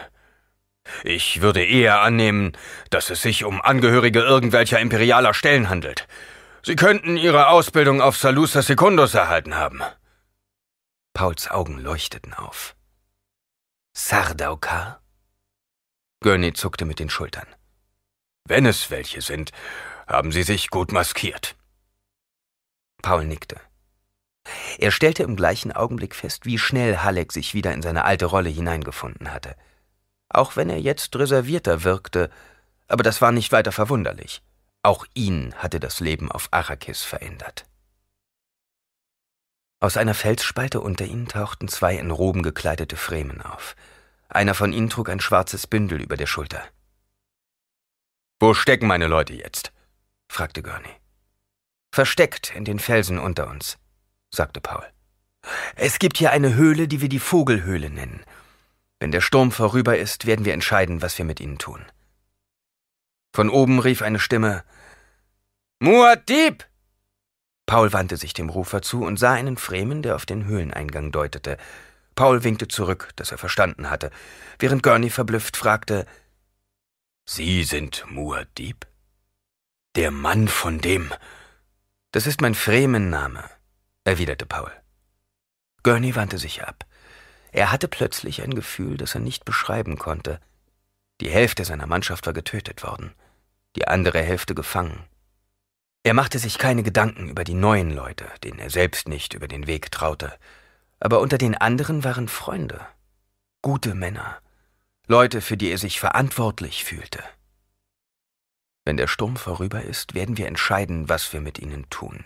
[1.03, 2.51] Ich würde eher annehmen,
[2.89, 6.07] dass es sich um Angehörige irgendwelcher imperialer Stellen handelt.
[6.63, 9.81] Sie könnten Ihre Ausbildung auf Salusa Secundus erhalten haben.
[11.13, 12.75] Pauls Augen leuchteten auf.
[13.93, 15.01] Sardaukar?
[16.21, 17.47] Gurney zuckte mit den Schultern.
[18.45, 19.51] Wenn es welche sind,
[20.07, 21.55] haben sie sich gut maskiert.
[23.01, 23.59] Paul nickte.
[24.77, 28.49] Er stellte im gleichen Augenblick fest, wie schnell Halleck sich wieder in seine alte Rolle
[28.49, 29.55] hineingefunden hatte.
[30.29, 32.29] Auch wenn er jetzt reservierter wirkte,
[32.87, 34.43] aber das war nicht weiter verwunderlich.
[34.83, 37.65] Auch ihn hatte das Leben auf Arrakis verändert.
[39.79, 43.75] Aus einer Felsspalte unter ihnen tauchten zwei in Roben gekleidete Fremen auf.
[44.29, 46.63] Einer von ihnen trug ein schwarzes Bündel über der Schulter.
[48.39, 49.71] Wo stecken meine Leute jetzt?
[50.29, 50.95] fragte Gurney.
[51.91, 53.77] Versteckt in den Felsen unter uns
[54.33, 54.85] sagte Paul.
[55.75, 58.23] Es gibt hier eine Höhle, die wir die Vogelhöhle nennen.
[58.99, 61.83] Wenn der Sturm vorüber ist, werden wir entscheiden, was wir mit ihnen tun.
[63.33, 64.63] Von oben rief eine Stimme
[65.81, 66.65] Muad'Dib!
[67.65, 71.57] Paul wandte sich dem Rufer zu und sah einen Fremen, der auf den Höhleneingang deutete.
[72.15, 74.11] Paul winkte zurück, dass er verstanden hatte,
[74.59, 76.05] während Gurney verblüfft fragte
[77.25, 78.85] Sie sind Muad'Dib?
[79.95, 81.13] Der Mann von dem.
[82.11, 83.49] Das ist mein Fremenname,
[84.03, 84.71] erwiderte Paul.
[85.83, 86.85] Gurney wandte sich ab.
[87.53, 90.41] Er hatte plötzlich ein Gefühl, das er nicht beschreiben konnte.
[91.21, 93.13] Die Hälfte seiner Mannschaft war getötet worden,
[93.75, 95.03] die andere Hälfte gefangen.
[96.03, 99.67] Er machte sich keine Gedanken über die neuen Leute, denen er selbst nicht über den
[99.67, 100.33] Weg traute,
[100.99, 102.85] aber unter den anderen waren Freunde,
[103.61, 104.39] gute Männer,
[105.07, 107.23] Leute, für die er sich verantwortlich fühlte.
[108.85, 112.25] Wenn der Sturm vorüber ist, werden wir entscheiden, was wir mit ihnen tun.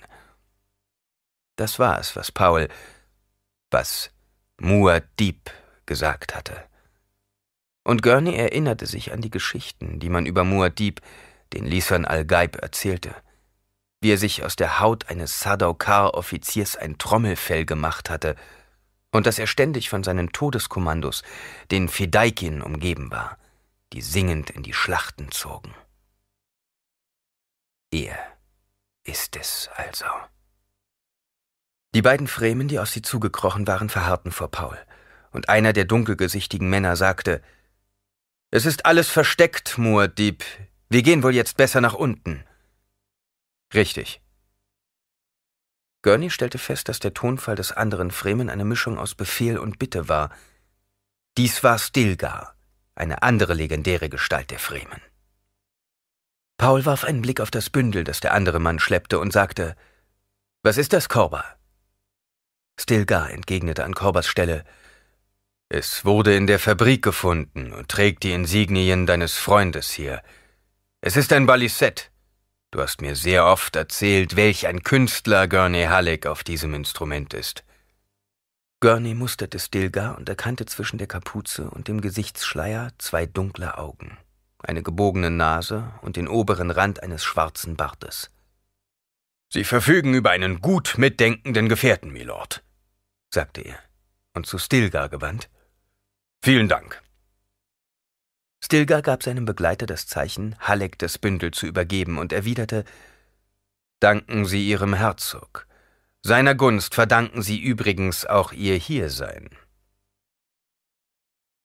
[1.57, 2.69] Das war es, was Paul,
[3.71, 4.11] was
[4.59, 5.51] Muad'Dib
[5.85, 6.63] gesagt hatte.
[7.83, 10.99] Und Gurney erinnerte sich an die Geschichten, die man über Muad'Dib,
[11.53, 13.15] den Lisan al-Gaib, erzählte.
[14.01, 18.35] wie er sich aus der Haut eines Sardaukar-Offiziers ein Trommelfell gemacht hatte
[19.11, 21.23] und dass er ständig von seinen Todeskommandos,
[21.71, 23.37] den Fedaikin, umgeben war,
[23.93, 25.73] die singend in die Schlachten zogen.
[27.91, 28.17] Er
[29.05, 30.05] ist es also.
[31.93, 34.77] Die beiden Fremen, die auf sie zugekrochen waren, verharrten vor Paul,
[35.31, 37.41] und einer der dunkelgesichtigen Männer sagte,
[38.51, 40.43] Es ist alles versteckt, Muad'Dib.
[40.95, 42.45] Wir gehen wohl jetzt besser nach unten.
[43.73, 44.21] Richtig.
[46.03, 50.07] Gurney stellte fest, dass der Tonfall des anderen Fremen eine Mischung aus Befehl und Bitte
[50.07, 50.29] war.
[51.37, 52.55] Dies war Stilgar,
[52.95, 55.01] eine andere legendäre Gestalt der Fremen.
[56.55, 59.75] Paul warf einen Blick auf das Bündel, das der andere Mann schleppte, und sagte,
[60.63, 61.43] Was ist das, Korba?
[62.79, 64.63] Stilgar entgegnete an Korbas Stelle,
[65.67, 70.23] Es wurde in der Fabrik gefunden und trägt die Insignien deines Freundes hier.
[71.07, 72.09] Es ist ein Balisett.
[72.71, 77.63] Du hast mir sehr oft erzählt, welch ein Künstler Gurney Halleck auf diesem Instrument ist.
[78.79, 84.17] Gurney musterte Stilgar und erkannte zwischen der Kapuze und dem Gesichtsschleier zwei dunkle Augen
[84.63, 88.31] eine gebogene Nase und den oberen Rand eines schwarzen Bartes.
[89.53, 92.63] Sie verfügen über einen gut mitdenkenden Gefährten, Milord,
[93.31, 93.77] sagte er,
[94.33, 95.51] und zu Stilgar gewandt.
[96.41, 97.04] Vielen Dank.
[98.65, 102.83] Stilgar gab seinem Begleiter das Zeichen, Halleck das Bündel zu übergeben und erwiderte
[103.99, 105.67] Danken Sie Ihrem Herzog.
[106.23, 109.51] Seiner Gunst verdanken Sie übrigens auch Ihr Hiersein.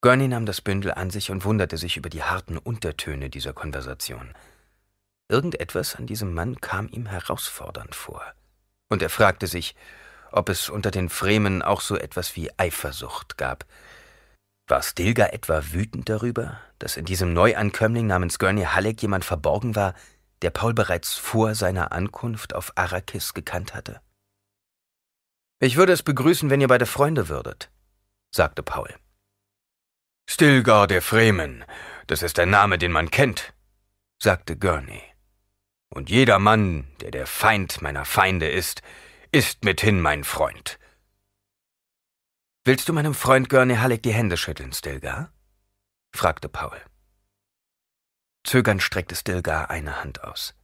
[0.03, 4.35] Gurney nahm das Bündel an sich und wunderte sich über die harten Untertöne dieser Konversation.
[5.31, 8.23] Irgendetwas an diesem Mann kam ihm herausfordernd vor.
[8.91, 9.75] Und er fragte sich,
[10.33, 13.65] ob es unter den Fremen auch so etwas wie Eifersucht gab.
[14.71, 19.95] War Stilgar etwa wütend darüber, dass in diesem Neuankömmling namens Gurney Halleck jemand verborgen war,
[20.43, 24.01] der Paul bereits vor seiner Ankunft auf Arrakis gekannt hatte?
[25.59, 27.71] Ich würde es begrüßen, wenn ihr beide Freunde würdet,
[28.31, 28.95] sagte Paul.
[30.29, 31.65] Stilgar der Fremen,
[32.07, 33.53] das ist ein Name, den man kennt,
[34.23, 35.03] sagte Gurney.
[35.89, 38.83] Und jeder Mann, der der Feind meiner Feinde ist,
[39.33, 40.80] ist mithin mein Freund.
[42.63, 45.33] Willst du meinem Freund Gurney Halleck die Hände schütteln, Stilgar?
[46.15, 46.79] fragte Paul.
[48.45, 50.55] Zögernd streckte Stilgar eine Hand aus.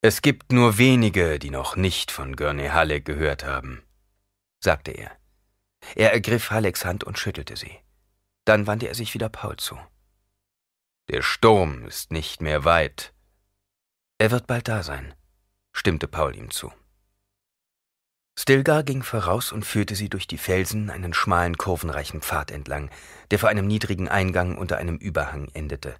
[0.00, 3.84] Es gibt nur wenige, die noch nicht von Gurney Halleck gehört haben,
[4.58, 5.16] sagte er.
[5.94, 7.78] Er ergriff Hallecks Hand und schüttelte sie.
[8.44, 9.78] Dann wandte er sich wieder Paul zu.
[11.10, 13.14] Der Sturm ist nicht mehr weit.
[14.18, 15.14] Er wird bald da sein,
[15.72, 16.72] stimmte Paul ihm zu.
[18.40, 22.88] Stilgar ging voraus und führte sie durch die Felsen einen schmalen, kurvenreichen Pfad entlang,
[23.32, 25.96] der vor einem niedrigen Eingang unter einem Überhang endete.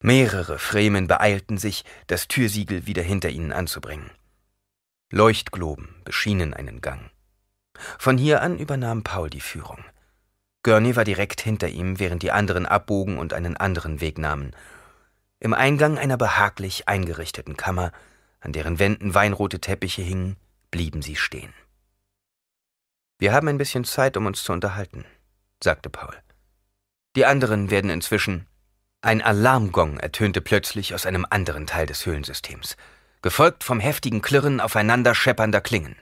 [0.00, 4.12] Mehrere Fremen beeilten sich, das Türsiegel wieder hinter ihnen anzubringen.
[5.10, 7.10] Leuchtgloben beschienen einen Gang.
[7.98, 9.84] Von hier an übernahm Paul die Führung.
[10.62, 14.54] Gurney war direkt hinter ihm, während die anderen abbogen und einen anderen Weg nahmen.
[15.40, 17.90] Im Eingang einer behaglich eingerichteten Kammer,
[18.38, 20.36] an deren Wänden weinrote Teppiche hingen,
[20.70, 21.52] blieben sie stehen.
[23.18, 25.04] Wir haben ein bisschen Zeit, um uns zu unterhalten,
[25.62, 26.14] sagte Paul.
[27.16, 28.46] Die anderen werden inzwischen.
[29.00, 32.76] Ein Alarmgong ertönte plötzlich aus einem anderen Teil des Höhlensystems,
[33.22, 35.96] gefolgt vom heftigen Klirren aufeinander scheppernder Klingen.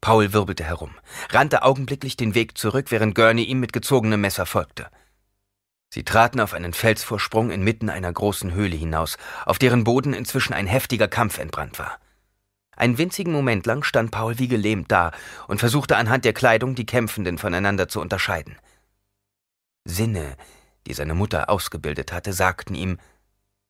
[0.00, 0.94] Paul wirbelte herum,
[1.30, 4.90] rannte augenblicklich den Weg zurück, während Gurney ihm mit gezogenem Messer folgte.
[5.94, 9.16] Sie traten auf einen Felsvorsprung inmitten einer großen Höhle hinaus,
[9.46, 11.98] auf deren Boden inzwischen ein heftiger Kampf entbrannt war.
[12.76, 15.12] Einen winzigen Moment lang stand Paul wie gelähmt da
[15.48, 18.56] und versuchte anhand der Kleidung die Kämpfenden voneinander zu unterscheiden.
[19.84, 20.36] Sinne,
[20.86, 22.98] die seine Mutter ausgebildet hatte, sagten ihm,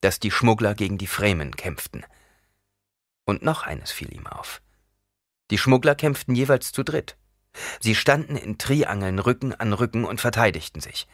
[0.01, 2.05] dass die Schmuggler gegen die Fremen kämpften.
[3.25, 4.61] Und noch eines fiel ihm auf.
[5.51, 7.17] Die Schmuggler kämpften jeweils zu dritt.
[7.81, 11.07] Sie standen in Triangeln Rücken an Rücken und verteidigten sich.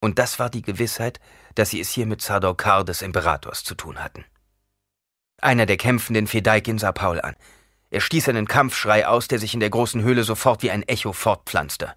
[0.00, 1.20] Und das war die Gewissheit,
[1.54, 4.24] dass sie es hier mit Sardaukar des Imperators zu tun hatten.
[5.42, 7.34] Einer der Kämpfenden Fedaikin sah Paul an.
[7.90, 11.12] Er stieß einen Kampfschrei aus, der sich in der großen Höhle sofort wie ein Echo
[11.12, 11.94] fortpflanzte.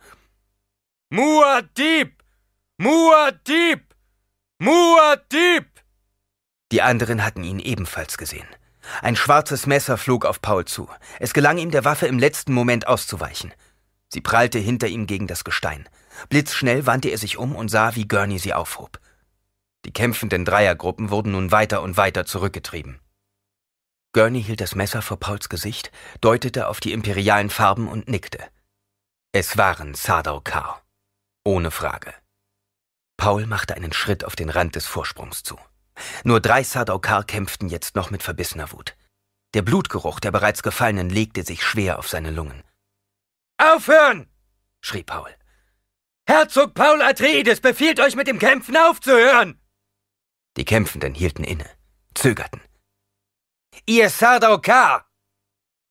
[1.12, 2.12] Muad'Dib!
[2.82, 3.82] Muad'Dib!
[4.60, 5.66] Muad'Dib!
[6.72, 8.48] Die anderen hatten ihn ebenfalls gesehen.
[9.02, 10.90] Ein schwarzes Messer flog auf Paul zu.
[11.20, 13.54] Es gelang ihm, der Waffe im letzten Moment auszuweichen.
[14.10, 15.88] Sie prallte hinter ihm gegen das Gestein.
[16.30, 19.00] Blitzschnell wandte er sich um und sah, wie Gurney sie aufhob.
[19.86, 23.00] Die kämpfenden Dreiergruppen wurden nun weiter und weiter zurückgetrieben.
[24.14, 25.92] Gurney hielt das Messer vor Pauls Gesicht,
[26.22, 28.48] deutete auf die imperialen Farben und nickte.
[29.32, 30.84] Es waren Sardaukar.
[31.44, 32.14] Ohne Frage.
[33.18, 35.58] Paul machte einen Schritt auf den Rand des Vorsprungs zu.
[36.24, 38.96] Nur drei Sardaukar kämpften jetzt noch mit verbissener Wut.
[39.56, 42.64] Der Blutgeruch der bereits Gefallenen legte sich schwer auf seine Lungen.
[43.58, 44.30] Aufhören!
[44.82, 45.30] schrie Paul.
[46.28, 49.60] Herzog Paul Atreides befiehlt euch mit dem Kämpfen aufzuhören!
[50.58, 51.70] Die Kämpfenden hielten inne,
[52.14, 52.62] zögerten.
[53.86, 55.06] Ihr Sardaukar!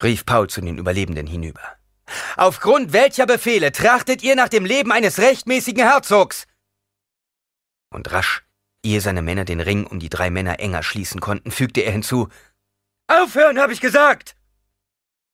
[0.02, 1.76] rief Paul zu den Überlebenden hinüber.
[2.36, 6.46] Aufgrund welcher Befehle trachtet ihr nach dem Leben eines rechtmäßigen Herzogs?
[7.90, 8.44] Und rasch,
[8.82, 12.28] ehe seine Männer den Ring um die drei Männer enger schließen konnten, fügte er hinzu
[13.08, 14.36] Aufhören, habe ich gesagt!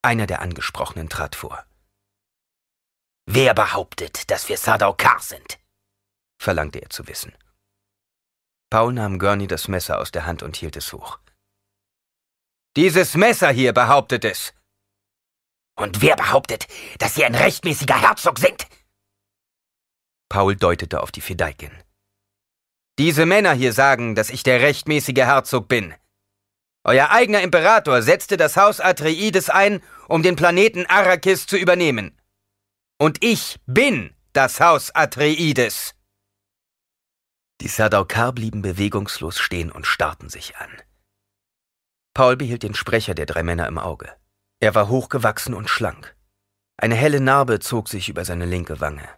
[0.03, 1.65] Einer der Angesprochenen trat vor.
[3.27, 5.61] Wer behauptet, dass wir Sadaukar sind?
[6.41, 7.33] verlangte er zu wissen.
[8.71, 11.21] Paul nahm Gurney das Messer aus der Hand und hielt es hoch.
[12.79, 14.55] Dieses Messer hier behauptet es.
[15.75, 16.69] Und wer behauptet,
[17.01, 18.69] dass Sie ein rechtmäßiger Herzog sind?
[20.29, 21.73] Paul deutete auf die Fedaikin.
[22.97, 25.93] Diese Männer hier sagen, dass ich der rechtmäßige Herzog bin.
[26.85, 32.17] Euer eigener Imperator setzte das Haus Atreides ein, um den Planeten Arrakis zu übernehmen.
[32.97, 35.97] Und ich bin das Haus Atreides.
[37.61, 40.71] Die Sardaukar blieben bewegungslos stehen und starrten sich an.
[42.19, 44.13] Paul behielt den Sprecher der drei Männer im Auge.
[44.61, 46.17] Er war hochgewachsen und schlank.
[46.77, 49.09] Eine helle Narbe zog sich über seine linke Wange.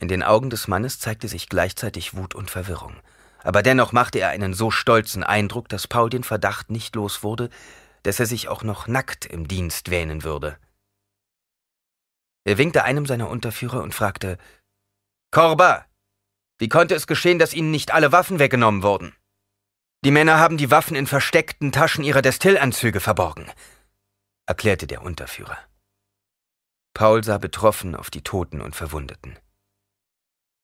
[0.00, 2.96] In den Augen des Mannes zeigte sich gleichzeitig Wut und Verwirrung
[3.42, 7.50] aber dennoch machte er einen so stolzen Eindruck, dass Paul den Verdacht nicht los wurde,
[8.02, 10.58] dass er sich auch noch nackt im Dienst wähnen würde.
[12.44, 14.38] Er winkte einem seiner Unterführer und fragte
[15.30, 15.86] Korba,
[16.58, 19.14] wie konnte es geschehen, dass Ihnen nicht alle Waffen weggenommen wurden?
[20.02, 23.50] Die Männer haben die Waffen in versteckten Taschen ihrer Destillanzüge verborgen,
[24.46, 25.58] erklärte der Unterführer.
[26.94, 29.38] Paul sah betroffen auf die Toten und Verwundeten.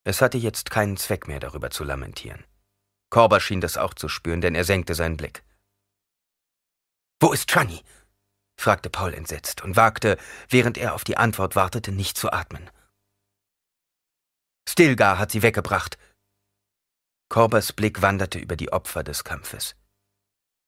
[0.04, 2.44] Es hatte jetzt keinen Zweck mehr, darüber zu lamentieren.
[3.10, 5.44] Korber schien das auch zu spüren, denn er senkte seinen Blick.
[7.20, 7.82] Wo ist Chani?
[8.58, 10.16] fragte Paul entsetzt und wagte,
[10.48, 12.70] während er auf die Antwort wartete, nicht zu atmen.
[14.68, 15.98] Stilgar hat sie weggebracht.
[17.28, 19.76] Korbers Blick wanderte über die Opfer des Kampfes.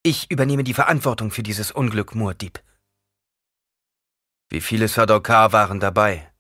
[0.03, 2.61] Ich übernehme die Verantwortung für dieses Unglück, Muad'Dib.
[4.51, 6.33] Wie viele Sadokar waren dabei?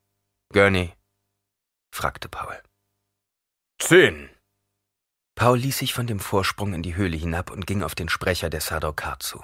[0.52, 0.94] Gurney?
[1.92, 2.62] fragte Paul.
[3.80, 4.30] Zehn,
[5.38, 8.50] Paul ließ sich von dem Vorsprung in die Höhle hinab und ging auf den Sprecher
[8.50, 9.40] der Sadokar zu.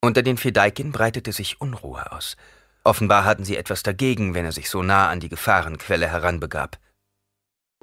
[0.00, 2.38] Unter den Fedaikin breitete sich Unruhe aus.
[2.82, 6.78] Offenbar hatten sie etwas dagegen, wenn er sich so nah an die Gefahrenquelle heranbegab.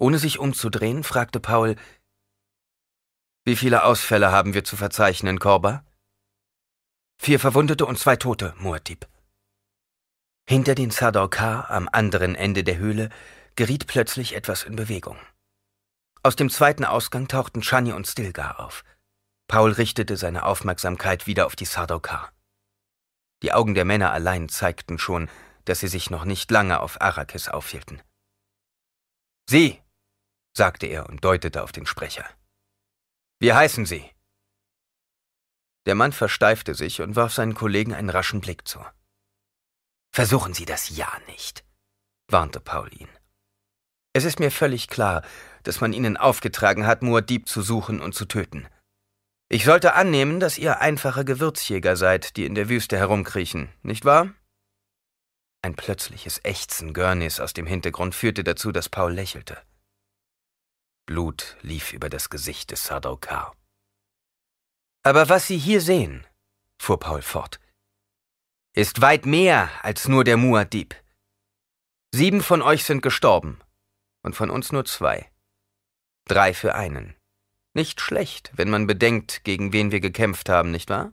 [0.04, 1.78] Ohne sich umzudrehen, fragte Paul,
[3.46, 5.86] wie viele Ausfälle haben wir zu verzeichnen, Korba?
[7.18, 9.08] Vier Verwundete und zwei Tote, Muad'Dib.
[10.46, 13.12] Hinter den Sadokar am anderen Ende der Höhle
[13.56, 15.18] geriet plötzlich etwas in Bewegung.
[16.22, 18.84] Aus dem zweiten Ausgang tauchten Chani und Stilgar auf.
[19.48, 22.34] Paul richtete seine Aufmerksamkeit wieder auf die Sardaukar.
[23.42, 25.30] Die Augen der Männer allein zeigten schon,
[25.64, 28.02] dass sie sich noch nicht lange auf Arrakis aufhielten.
[29.50, 29.83] Sie,
[30.54, 32.26] sagte er und deutete auf den Sprecher.
[33.40, 34.10] Wie heißen Sie?
[35.86, 38.80] Der Mann versteifte sich und warf seinen Kollegen einen raschen Blick zu.
[40.14, 41.66] Versuchen Sie das ja nicht,
[42.30, 43.10] warnte Paul ihn.
[44.14, 45.24] Es ist mir völlig klar,
[45.64, 48.68] dass man ihnen aufgetragen hat, Muad'Dib zu suchen und zu töten.
[49.50, 54.34] Ich sollte annehmen, dass ihr einfache Gewürzjäger seid, die in der Wüste herumkriechen, nicht wahr?
[55.64, 59.62] Ein plötzliches Ächzen Gurneys aus dem Hintergrund führte dazu, dass Paul lächelte.
[61.06, 63.56] Blut lief über das Gesicht des Sardaukar.
[65.04, 66.26] Aber was Sie hier sehen,
[66.82, 67.60] fuhr Paul fort,
[68.74, 70.96] ist weit mehr als nur der Muad'Dib.
[72.16, 73.60] Sieben von euch sind gestorben,
[74.22, 75.30] und von uns nur zwei.
[76.26, 77.16] Drei für einen.
[77.74, 81.12] Nicht schlecht, wenn man bedenkt, gegen wen wir gekämpft haben, nicht wahr?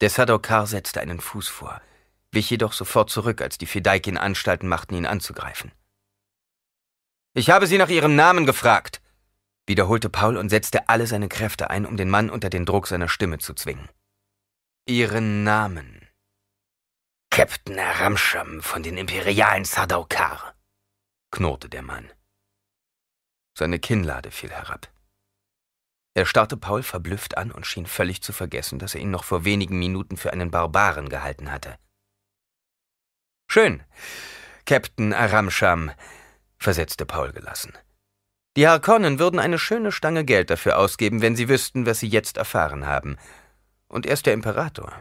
[0.00, 1.82] Der Sadokar setzte einen Fuß vor,
[2.30, 5.72] wich jedoch sofort zurück, als die Fedaikin Anstalten machten, ihn anzugreifen.
[7.38, 9.02] Ich habe Sie nach Ihrem Namen gefragt,
[9.66, 13.10] wiederholte Paul und setzte alle seine Kräfte ein, um den Mann unter den Druck seiner
[13.10, 13.90] Stimme zu zwingen.
[14.88, 16.08] Ihren Namen.
[17.28, 20.54] Captain Aramsham von den imperialen Sadaukar,
[21.30, 22.10] knurrte der Mann.
[23.52, 24.90] Seine Kinnlade fiel herab.
[26.14, 29.44] Er starrte Paul verblüfft an und schien völlig zu vergessen, dass er ihn noch vor
[29.44, 31.78] wenigen Minuten für einen Barbaren gehalten hatte.
[33.46, 33.82] Schön,
[34.64, 35.92] Captain Aramsham,
[36.58, 37.72] versetzte Paul gelassen.
[38.56, 42.38] Die Harkonnen würden eine schöne Stange Geld dafür ausgeben, wenn sie wüssten, was sie jetzt
[42.38, 43.18] erfahren haben.
[43.88, 44.92] Und er ist der Imperator.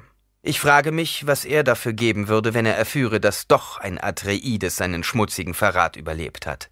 [0.41, 4.76] Ich frage mich, was er dafür geben würde, wenn er erführe, dass doch ein Atreides
[4.76, 6.70] seinen schmutzigen Verrat überlebt hat.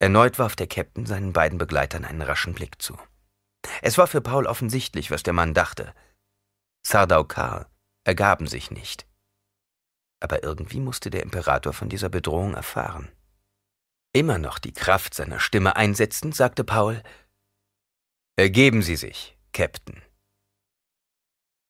[0.00, 2.98] Erneut warf der Captain seinen beiden Begleitern einen raschen Blick zu.
[3.80, 5.94] Es war für Paul offensichtlich, was der Mann dachte.
[6.82, 7.70] Sardaukar
[8.04, 9.06] ergaben sich nicht.
[10.22, 13.10] Aber irgendwie musste der Imperator von dieser Bedrohung erfahren.
[14.12, 17.02] Immer noch die Kraft seiner Stimme einsetzend, sagte Paul,
[18.36, 20.00] Ergeben Sie sich, Captain.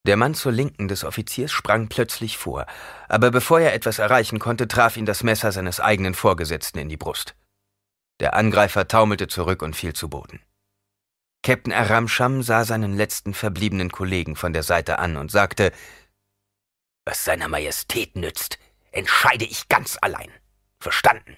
[0.05, 2.67] Der Mann zur Linken des Offiziers sprang plötzlich vor,
[3.09, 6.99] aber bevor er etwas erreichen konnte, traf ihn das Messer seines eigenen Vorgesetzten in die
[6.99, 7.35] Brust.
[8.21, 10.41] Der Angreifer taumelte zurück und fiel zu Boden.
[11.43, 15.73] Captain Aramsham sah seinen letzten verbliebenen Kollegen von der Seite an und sagte,
[17.05, 18.59] Was seiner Majestät nützt,
[18.93, 20.31] entscheide ich ganz allein.
[20.79, 21.37] Verstanden?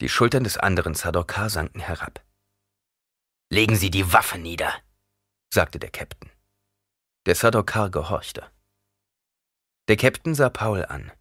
[0.00, 2.22] Die Schultern des anderen Sadokar sanken herab.
[3.50, 4.72] Legen Sie die Waffe nieder,
[5.52, 6.30] sagte der Captain.
[7.26, 8.50] Der Sadokar gehorchte.
[9.88, 11.12] Der Captain sah Paul an.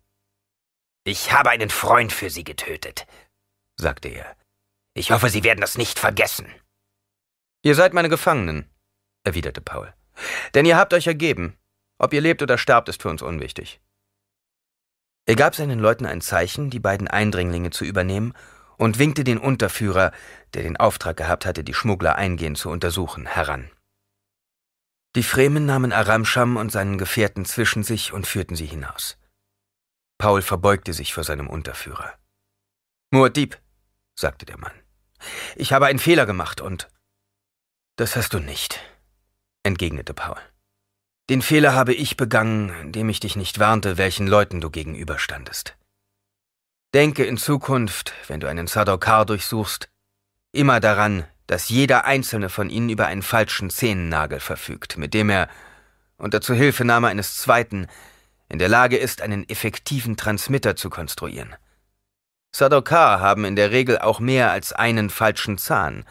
[1.04, 3.06] Ich habe einen Freund für Sie getötet,
[3.78, 4.36] sagte er.
[4.96, 6.52] Ich hoffe, Sie werden das nicht vergessen.
[7.62, 8.70] Ihr seid meine Gefangenen,
[9.24, 9.94] erwiderte Paul.
[10.54, 11.58] Denn ihr habt euch ergeben.
[11.98, 13.80] Ob ihr lebt oder sterbt, ist für uns unwichtig.
[15.26, 18.34] Er gab seinen Leuten ein Zeichen, die beiden Eindringlinge zu übernehmen,
[18.78, 20.12] und winkte den Unterführer,
[20.54, 23.72] der den Auftrag gehabt hatte, die Schmuggler eingehend zu untersuchen, heran.
[25.16, 29.18] Die Fremen nahmen Aramscham und seinen Gefährten zwischen sich und führten sie hinaus.
[30.18, 32.14] Paul verbeugte sich vor seinem Unterführer.
[33.14, 33.58] Muad'Dib,
[34.14, 34.74] sagte der Mann,
[35.56, 36.90] ich habe einen Fehler gemacht und
[37.96, 38.82] das hast du nicht,
[39.64, 40.38] entgegnete Paul.
[41.30, 45.76] Den Fehler habe ich begangen, indem ich dich nicht warnte, welchen Leuten du gegenüberstandest.
[46.94, 49.90] Denke in Zukunft, wenn du einen Sadokar durchsuchst,
[50.52, 55.50] immer daran, dass jeder einzelne von ihnen über einen falschen Zehennagel verfügt, mit dem er,
[56.18, 57.88] unter Zuhilfenahme eines zweiten,
[58.48, 61.56] in der Lage ist, einen effektiven Transmitter zu konstruieren.
[62.56, 66.06] Sadokar haben in der Regel auch mehr als einen falschen Zahn,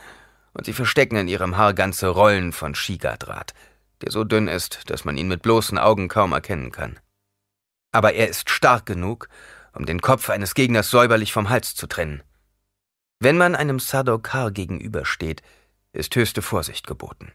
[0.53, 3.55] und sie verstecken in ihrem Haar ganze Rollen von Shiga-Draht,
[4.05, 7.01] der so dünn ist, dass man ihn mit bloßen Augen kaum erkennen kann.
[7.91, 9.29] Aber er ist stark genug,
[9.73, 12.23] um den Kopf eines Gegners säuberlich vom Hals zu trennen.
[13.19, 15.43] Wenn man einem Sadokar gegenübersteht,
[15.93, 17.33] ist höchste Vorsicht geboten.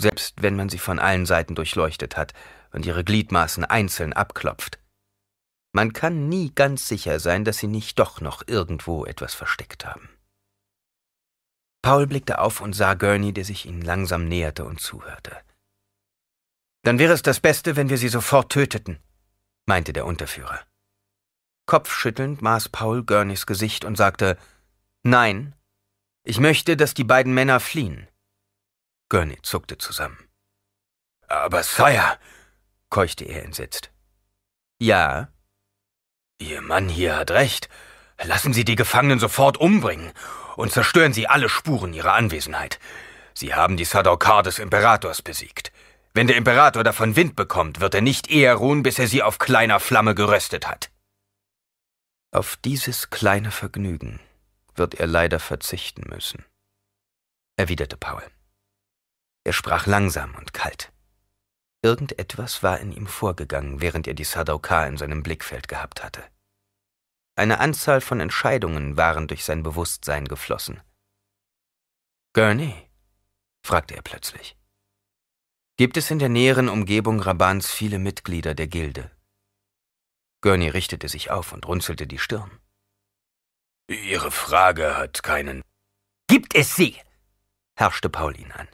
[0.00, 2.32] Selbst wenn man sie von allen Seiten durchleuchtet hat
[2.72, 4.78] und ihre Gliedmaßen einzeln abklopft.
[5.72, 10.08] Man kann nie ganz sicher sein, dass sie nicht doch noch irgendwo etwas versteckt haben.
[11.82, 15.36] Paul blickte auf und sah Gurney, der sich ihnen langsam näherte und zuhörte.
[16.82, 18.98] Dann wäre es das Beste, wenn wir sie sofort töteten,
[19.66, 20.60] meinte der Unterführer.
[21.66, 24.38] Kopfschüttelnd maß Paul Gurneys Gesicht und sagte,
[25.02, 25.54] Nein,
[26.24, 28.08] ich möchte, dass die beiden Männer fliehen.
[29.08, 30.18] Gurney zuckte zusammen.
[31.26, 32.18] Aber Sire,
[32.90, 33.90] keuchte er entsetzt.
[34.78, 35.28] Ja?
[36.38, 37.68] Ihr Mann hier hat recht.
[38.22, 40.12] Lassen Sie die Gefangenen sofort umbringen
[40.56, 42.78] und zerstören Sie alle Spuren ihrer Anwesenheit.
[43.34, 45.72] Sie haben die Sadokar des Imperators besiegt.
[46.12, 49.38] Wenn der Imperator davon Wind bekommt, wird er nicht eher ruhen, bis er sie auf
[49.38, 50.90] kleiner Flamme geröstet hat.
[52.32, 54.20] Auf dieses kleine Vergnügen
[54.74, 56.44] wird er leider verzichten müssen,
[57.56, 58.22] erwiderte Paul.
[59.44, 60.92] Er sprach langsam und kalt.
[61.82, 66.22] Irgendetwas war in ihm vorgegangen, während er die Sadokar in seinem Blickfeld gehabt hatte.
[67.36, 70.82] Eine Anzahl von Entscheidungen waren durch sein Bewusstsein geflossen.
[72.34, 72.74] Gurney?
[73.64, 74.59] fragte er plötzlich.
[75.80, 79.10] Gibt es in der näheren Umgebung Rabans viele Mitglieder der Gilde?
[80.42, 82.50] Gurney richtete sich auf und runzelte die Stirn.
[83.88, 85.62] Ihre Frage hat keinen.
[86.28, 87.00] Gibt es sie?
[87.78, 88.68] herrschte Paul ihn an.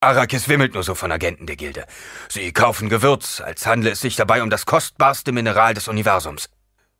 [0.00, 1.86] Arrakis wimmelt nur so von Agenten der Gilde.
[2.28, 6.50] Sie kaufen Gewürz, als handle es sich dabei um das kostbarste Mineral des Universums.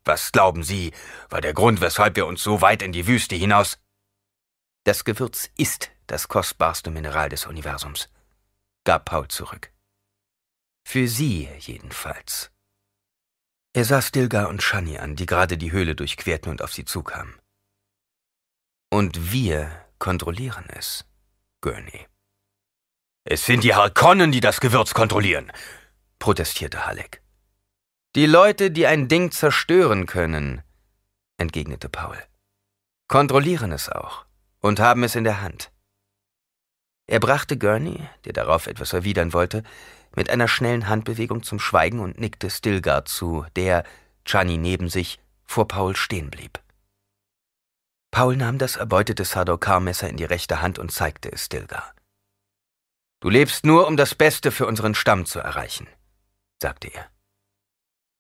[0.06, 0.94] Was glauben Sie,
[1.28, 3.78] war der Grund, weshalb wir uns so weit in die Wüste hinaus.
[4.84, 8.08] Das Gewürz ist das kostbarste Mineral des Universums,
[8.86, 9.72] gab Paul zurück.
[10.88, 12.50] Für Sie jedenfalls.
[13.74, 17.34] Er sah Stilgar und Shani an, die gerade die Höhle durchquerten und auf sie zukamen.
[18.90, 21.04] Und wir kontrollieren es,
[21.60, 22.06] Gurney.
[23.24, 25.52] Es sind die Harkonnen, die das Gewürz kontrollieren,
[26.18, 27.20] protestierte Halleck.
[28.14, 30.62] Die Leute, die ein Ding zerstören können,
[31.36, 32.16] entgegnete Paul,
[33.08, 34.24] kontrollieren es auch
[34.60, 35.72] und haben es in der Hand.
[37.06, 39.62] Er brachte Gurney, der darauf etwas erwidern wollte,
[40.16, 43.84] mit einer schnellen Handbewegung zum Schweigen und nickte Stilgard zu, der,
[44.24, 46.60] Chani neben sich, vor Paul stehen blieb.
[48.10, 51.94] Paul nahm das erbeutete Sadokar-Messer in die rechte Hand und zeigte es Stilgar.
[53.20, 55.86] Du lebst nur, um das Beste für unseren Stamm zu erreichen,
[56.60, 57.10] sagte er.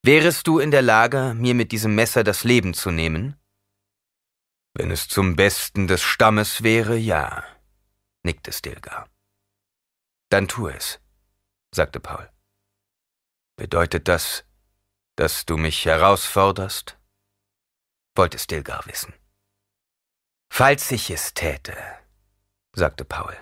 [0.02, 3.36] Wärest du in der Lage, mir mit diesem Messer das Leben zu nehmen?
[4.74, 7.42] Wenn es zum Besten des Stammes wäre, ja,
[8.26, 9.08] nickte Stilgar.
[10.28, 11.00] Dann tu es,
[11.70, 12.30] sagte Paul.
[13.56, 14.44] Bedeutet das,
[15.16, 16.98] dass du mich herausforderst?
[18.14, 19.14] wollte Stilgar wissen.
[20.50, 21.76] Falls ich es täte,
[22.74, 23.36] sagte Paul,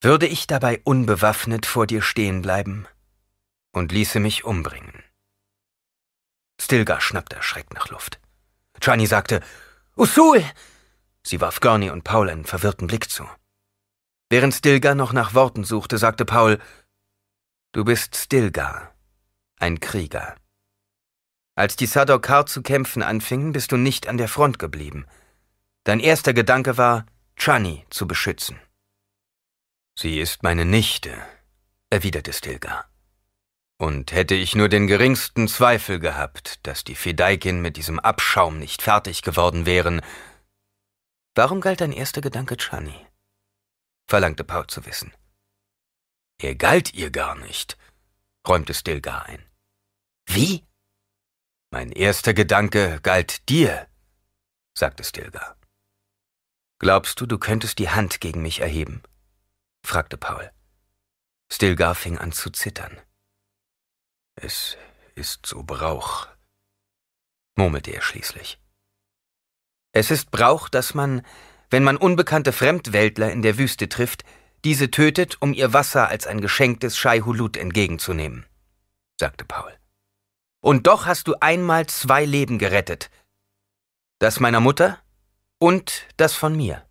[0.00, 2.86] würde ich dabei unbewaffnet vor dir stehen bleiben
[3.72, 5.04] und ließe mich umbringen.
[6.60, 8.20] Stilgar schnappte erschreckt nach Luft.
[8.80, 9.40] Chani sagte,
[9.94, 10.44] Usul!
[11.22, 13.28] Sie warf Gurney und Paul einen verwirrten Blick zu.
[14.28, 16.58] Während Stilgar noch nach Worten suchte, sagte Paul,
[17.72, 18.94] Du bist Stilgar,
[19.58, 20.34] ein Krieger.
[21.54, 25.06] Als die Sadokar zu kämpfen anfingen, bist du nicht an der Front geblieben.
[25.84, 27.06] Dein erster Gedanke war,
[27.36, 28.58] Chani zu beschützen.
[29.98, 31.16] Sie ist meine Nichte,
[31.90, 32.90] erwiderte Stilgar.
[33.78, 38.82] Und hätte ich nur den geringsten Zweifel gehabt, dass die Fedaikin mit diesem Abschaum nicht
[38.82, 40.00] fertig geworden wären.
[41.34, 43.06] Warum galt dein erster Gedanke Chani?
[44.06, 45.12] Verlangte Paul zu wissen.
[46.38, 47.78] Er galt ihr gar nicht,
[48.46, 49.44] räumte Stilgar ein.
[50.26, 50.64] Wie?
[51.70, 53.88] Mein erster Gedanke galt dir,
[54.74, 55.56] sagte Stilgar.
[56.78, 59.02] Glaubst du, du könntest die Hand gegen mich erheben?
[59.82, 60.52] fragte Paul.
[61.50, 63.00] Stilgar fing an zu zittern.
[64.34, 64.76] Es
[65.14, 66.28] ist so Brauch,
[67.56, 68.60] murmelte er schließlich.
[69.92, 71.24] Es ist Brauch, dass man,
[71.70, 74.24] wenn man unbekannte Fremdweltler in der Wüste trifft,
[74.64, 78.46] diese tötet, um ihr Wasser als ein Geschenk des Shai entgegenzunehmen,
[79.18, 79.72] sagte Paul.
[80.60, 83.10] Und doch hast du einmal zwei Leben gerettet.
[84.18, 84.98] Das meiner Mutter
[85.58, 86.84] und das von mir.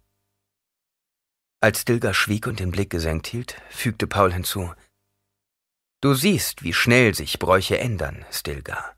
[1.59, 4.73] Als Stilgar schwieg und den Blick gesenkt hielt, fügte Paul hinzu,
[6.01, 8.95] Du siehst, wie schnell sich Bräuche ändern, Stilgar.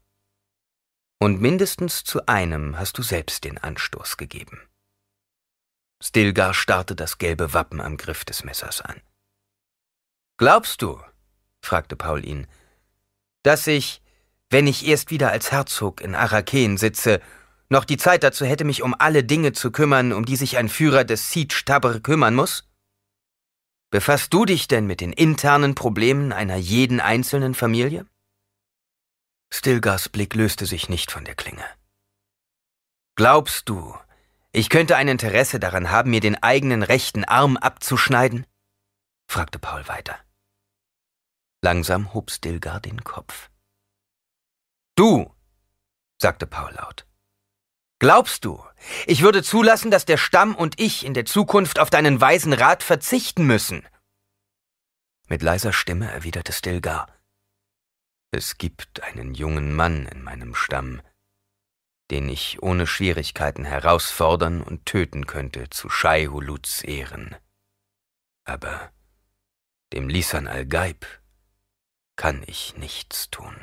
[1.20, 4.62] Und mindestens zu einem hast du selbst den Anstoß gegeben.
[6.02, 9.02] Stilgar starrte das gelbe Wappen am Griff des Messers an.
[10.38, 11.02] Glaubst du,
[11.62, 12.48] fragte Paul ihn,
[13.44, 14.02] dass ich,
[14.50, 17.22] wenn ich erst wieder als Herzog in Arakeen sitze,
[17.70, 20.70] noch die Zeit dazu hätte, mich um alle Dinge zu kümmern, um die sich ein
[20.70, 22.64] Führer des Siege Tabr kümmern muss?
[23.90, 28.06] Befasst du dich denn mit den internen Problemen einer jeden einzelnen Familie?
[29.50, 31.66] Stilgars Blick löste sich nicht von der Klinge.
[33.16, 33.96] Glaubst du,
[34.58, 38.48] ich könnte ein Interesse daran haben, mir den eigenen rechten Arm abzuschneiden?
[39.30, 40.18] fragte Paul weiter.
[41.62, 43.52] Langsam hob Stilgar den Kopf.
[44.96, 45.32] Du,
[46.20, 47.06] sagte Paul laut.
[48.00, 48.64] Glaubst du,
[49.06, 52.82] ich würde zulassen, dass der Stamm und ich in der Zukunft auf deinen weisen Rat
[52.82, 53.88] verzichten müssen?
[55.28, 57.08] Mit leiser Stimme erwiderte Stilgar.
[58.32, 61.02] Es gibt einen jungen Mann in meinem Stamm,
[62.12, 67.36] den ich ohne Schwierigkeiten herausfordern und töten könnte zu Shai Huluts Ehren.
[68.46, 68.92] Aber
[69.94, 71.06] dem Lisan al-Gaib
[72.16, 73.56] kann ich nichts tun.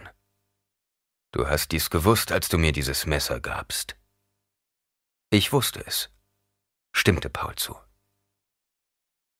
[1.32, 3.96] Du hast dies gewusst, als du mir dieses Messer gabst.
[5.30, 6.10] Ich wusste es,
[6.92, 7.76] stimmte Paul zu.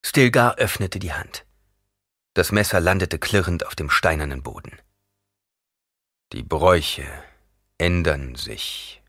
[0.05, 1.47] Stilgar öffnete die Hand.
[2.35, 4.77] Das Messer landete klirrend auf dem steinernen Boden.
[6.33, 7.07] Die Bräuche
[7.79, 9.03] ändern sich,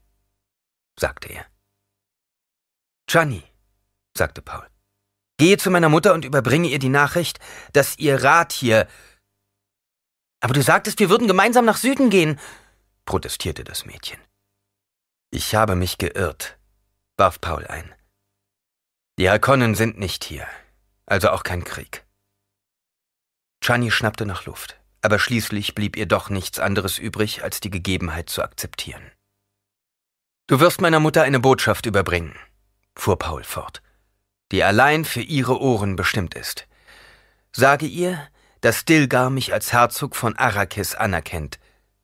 [1.00, 1.46] sagte er.
[3.08, 3.44] Gianni,
[4.18, 4.68] sagte Paul,
[5.38, 7.40] gehe zu meiner Mutter und überbringe ihr die Nachricht,
[7.74, 8.88] dass ihr Rat hier.
[10.40, 12.40] Aber du sagtest, wir würden gemeinsam nach Süden gehen,
[13.06, 14.20] protestierte das Mädchen.
[15.32, 16.58] Ich habe mich geirrt,
[17.18, 17.94] warf Paul ein.
[19.18, 20.48] Die Harkonnen sind nicht hier,
[21.06, 22.06] also auch kein Krieg.
[23.62, 28.30] Chani schnappte nach Luft, aber schließlich blieb ihr doch nichts anderes übrig, als die Gegebenheit
[28.30, 29.12] zu akzeptieren.
[30.48, 32.36] Du wirst meiner Mutter eine Botschaft überbringen,
[32.96, 33.82] fuhr Paul fort,
[34.52, 36.68] die allein für ihre Ohren bestimmt ist.
[37.52, 38.28] Sage ihr,
[38.62, 41.60] dass Stilgar mich als Herzog von Arrakis anerkennt,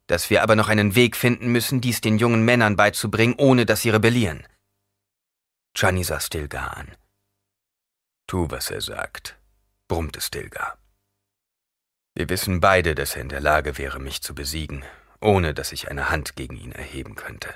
[0.07, 3.81] dass wir aber noch einen Weg finden müssen, dies den jungen Männern beizubringen, ohne dass
[3.81, 4.45] sie rebellieren.
[5.73, 6.95] Gianni sah Stilgar an.
[8.27, 9.37] Tu, was er sagt,
[9.87, 10.80] brummte Stilgar.
[12.13, 14.83] Wir wissen beide, dass er in der Lage wäre, mich zu besiegen,
[15.21, 17.53] ohne dass ich eine Hand gegen ihn erheben könnte.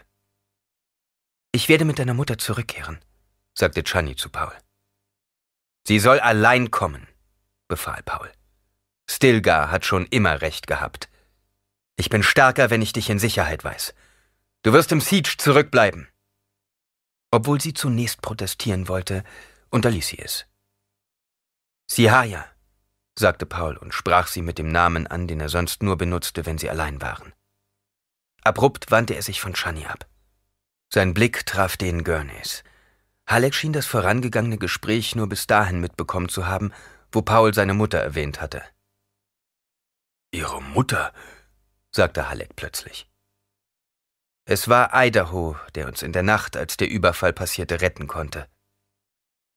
[1.51, 2.99] Ich werde mit deiner Mutter zurückkehren,
[3.53, 4.53] sagte Gianni zu Paul.
[5.87, 7.07] Sie soll allein kommen,
[7.67, 8.31] befahl Paul.
[9.09, 11.09] Stilgar hat schon immer recht gehabt.
[11.95, 13.93] Ich bin stärker, wenn ich dich in Sicherheit weiß.
[14.63, 16.07] Du wirst im Siege zurückbleiben.
[17.31, 19.23] Obwohl sie zunächst protestieren wollte,
[19.69, 20.45] unterließ sie es.
[21.87, 22.45] Sihaya,
[23.17, 26.57] sagte Paul und sprach sie mit dem Namen an, den er sonst nur benutzte, wenn
[26.57, 27.33] sie allein waren.
[28.43, 30.07] Abrupt wandte er sich von Shani ab.
[30.93, 32.63] Sein Blick traf den Gurneys,
[33.27, 36.71] Halleck schien das vorangegangene Gespräch nur bis dahin mitbekommen zu haben,
[37.11, 38.63] wo Paul seine Mutter erwähnt hatte.
[40.31, 41.13] Ihre Mutter?
[41.91, 43.09] sagte Halleck plötzlich.
[44.47, 48.47] Es war Idaho, der uns in der Nacht, als der Überfall passierte, retten konnte,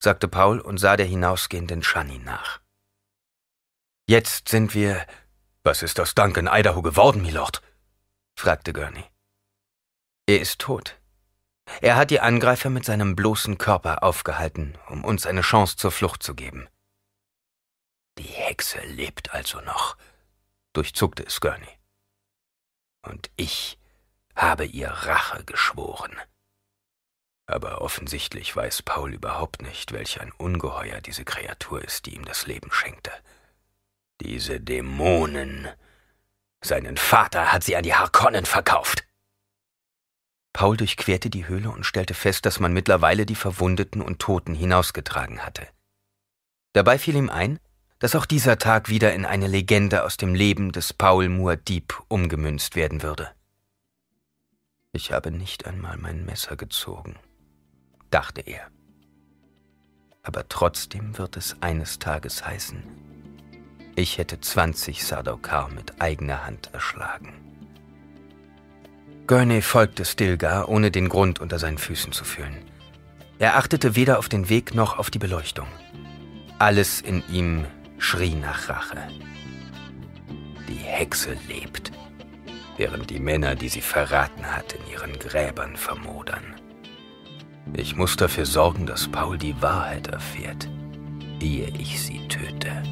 [0.02, 2.60] sagte Paul und sah der hinausgehenden Shani nach.
[4.09, 5.06] Jetzt sind wir.
[5.64, 7.60] Was ist aus Duncan Idaho geworden, Milord?
[8.39, 9.05] fragte Gurney.
[10.26, 10.98] Er ist tot.
[11.82, 16.22] Er hat die Angreifer mit seinem bloßen Körper aufgehalten, um uns eine Chance zur Flucht
[16.22, 16.70] zu geben.
[18.16, 19.98] Die Hexe lebt also noch,
[20.72, 21.78] durchzuckte es Gurney.
[23.02, 23.78] Und ich
[24.35, 26.16] habe ihr Rache geschworen.
[27.47, 32.47] Aber offensichtlich weiß Paul überhaupt nicht, welch ein Ungeheuer diese Kreatur ist, die ihm das
[32.47, 33.12] Leben schenkte.
[34.20, 35.69] Diese Dämonen.
[36.61, 39.05] Seinen Vater hat sie an die Harkonnen verkauft.
[40.53, 45.45] Paul durchquerte die Höhle und stellte fest, dass man mittlerweile die Verwundeten und Toten hinausgetragen
[45.45, 45.69] hatte.
[46.73, 47.61] Dabei fiel ihm ein,
[48.01, 52.74] dass auch dieser Tag wieder in eine Legende aus dem Leben des Paul Dieb umgemünzt
[52.74, 53.31] werden würde.
[54.93, 57.16] Ich habe nicht einmal mein Messer gezogen,
[58.11, 58.69] dachte er.
[60.23, 63.07] Aber trotzdem wird es eines Tages heißen,
[63.99, 67.33] ich hätte 20 Sardaukar mit eigener Hand erschlagen.
[69.27, 72.57] Gurney folgte Stilgar, ohne den Grund unter seinen Füßen zu fühlen.
[73.41, 75.66] Er achtete weder auf den Weg noch auf die Beleuchtung.
[76.59, 77.66] Alles in ihm
[77.99, 79.09] schrie nach Rache.
[80.69, 81.91] Die Hexe lebt,
[82.77, 86.55] während die Männer, die sie verraten hat, in ihren Gräbern vermodern.
[87.75, 90.69] Ich muss dafür sorgen, dass Paul die Wahrheit erfährt,
[91.41, 92.83] ehe ich sie töte.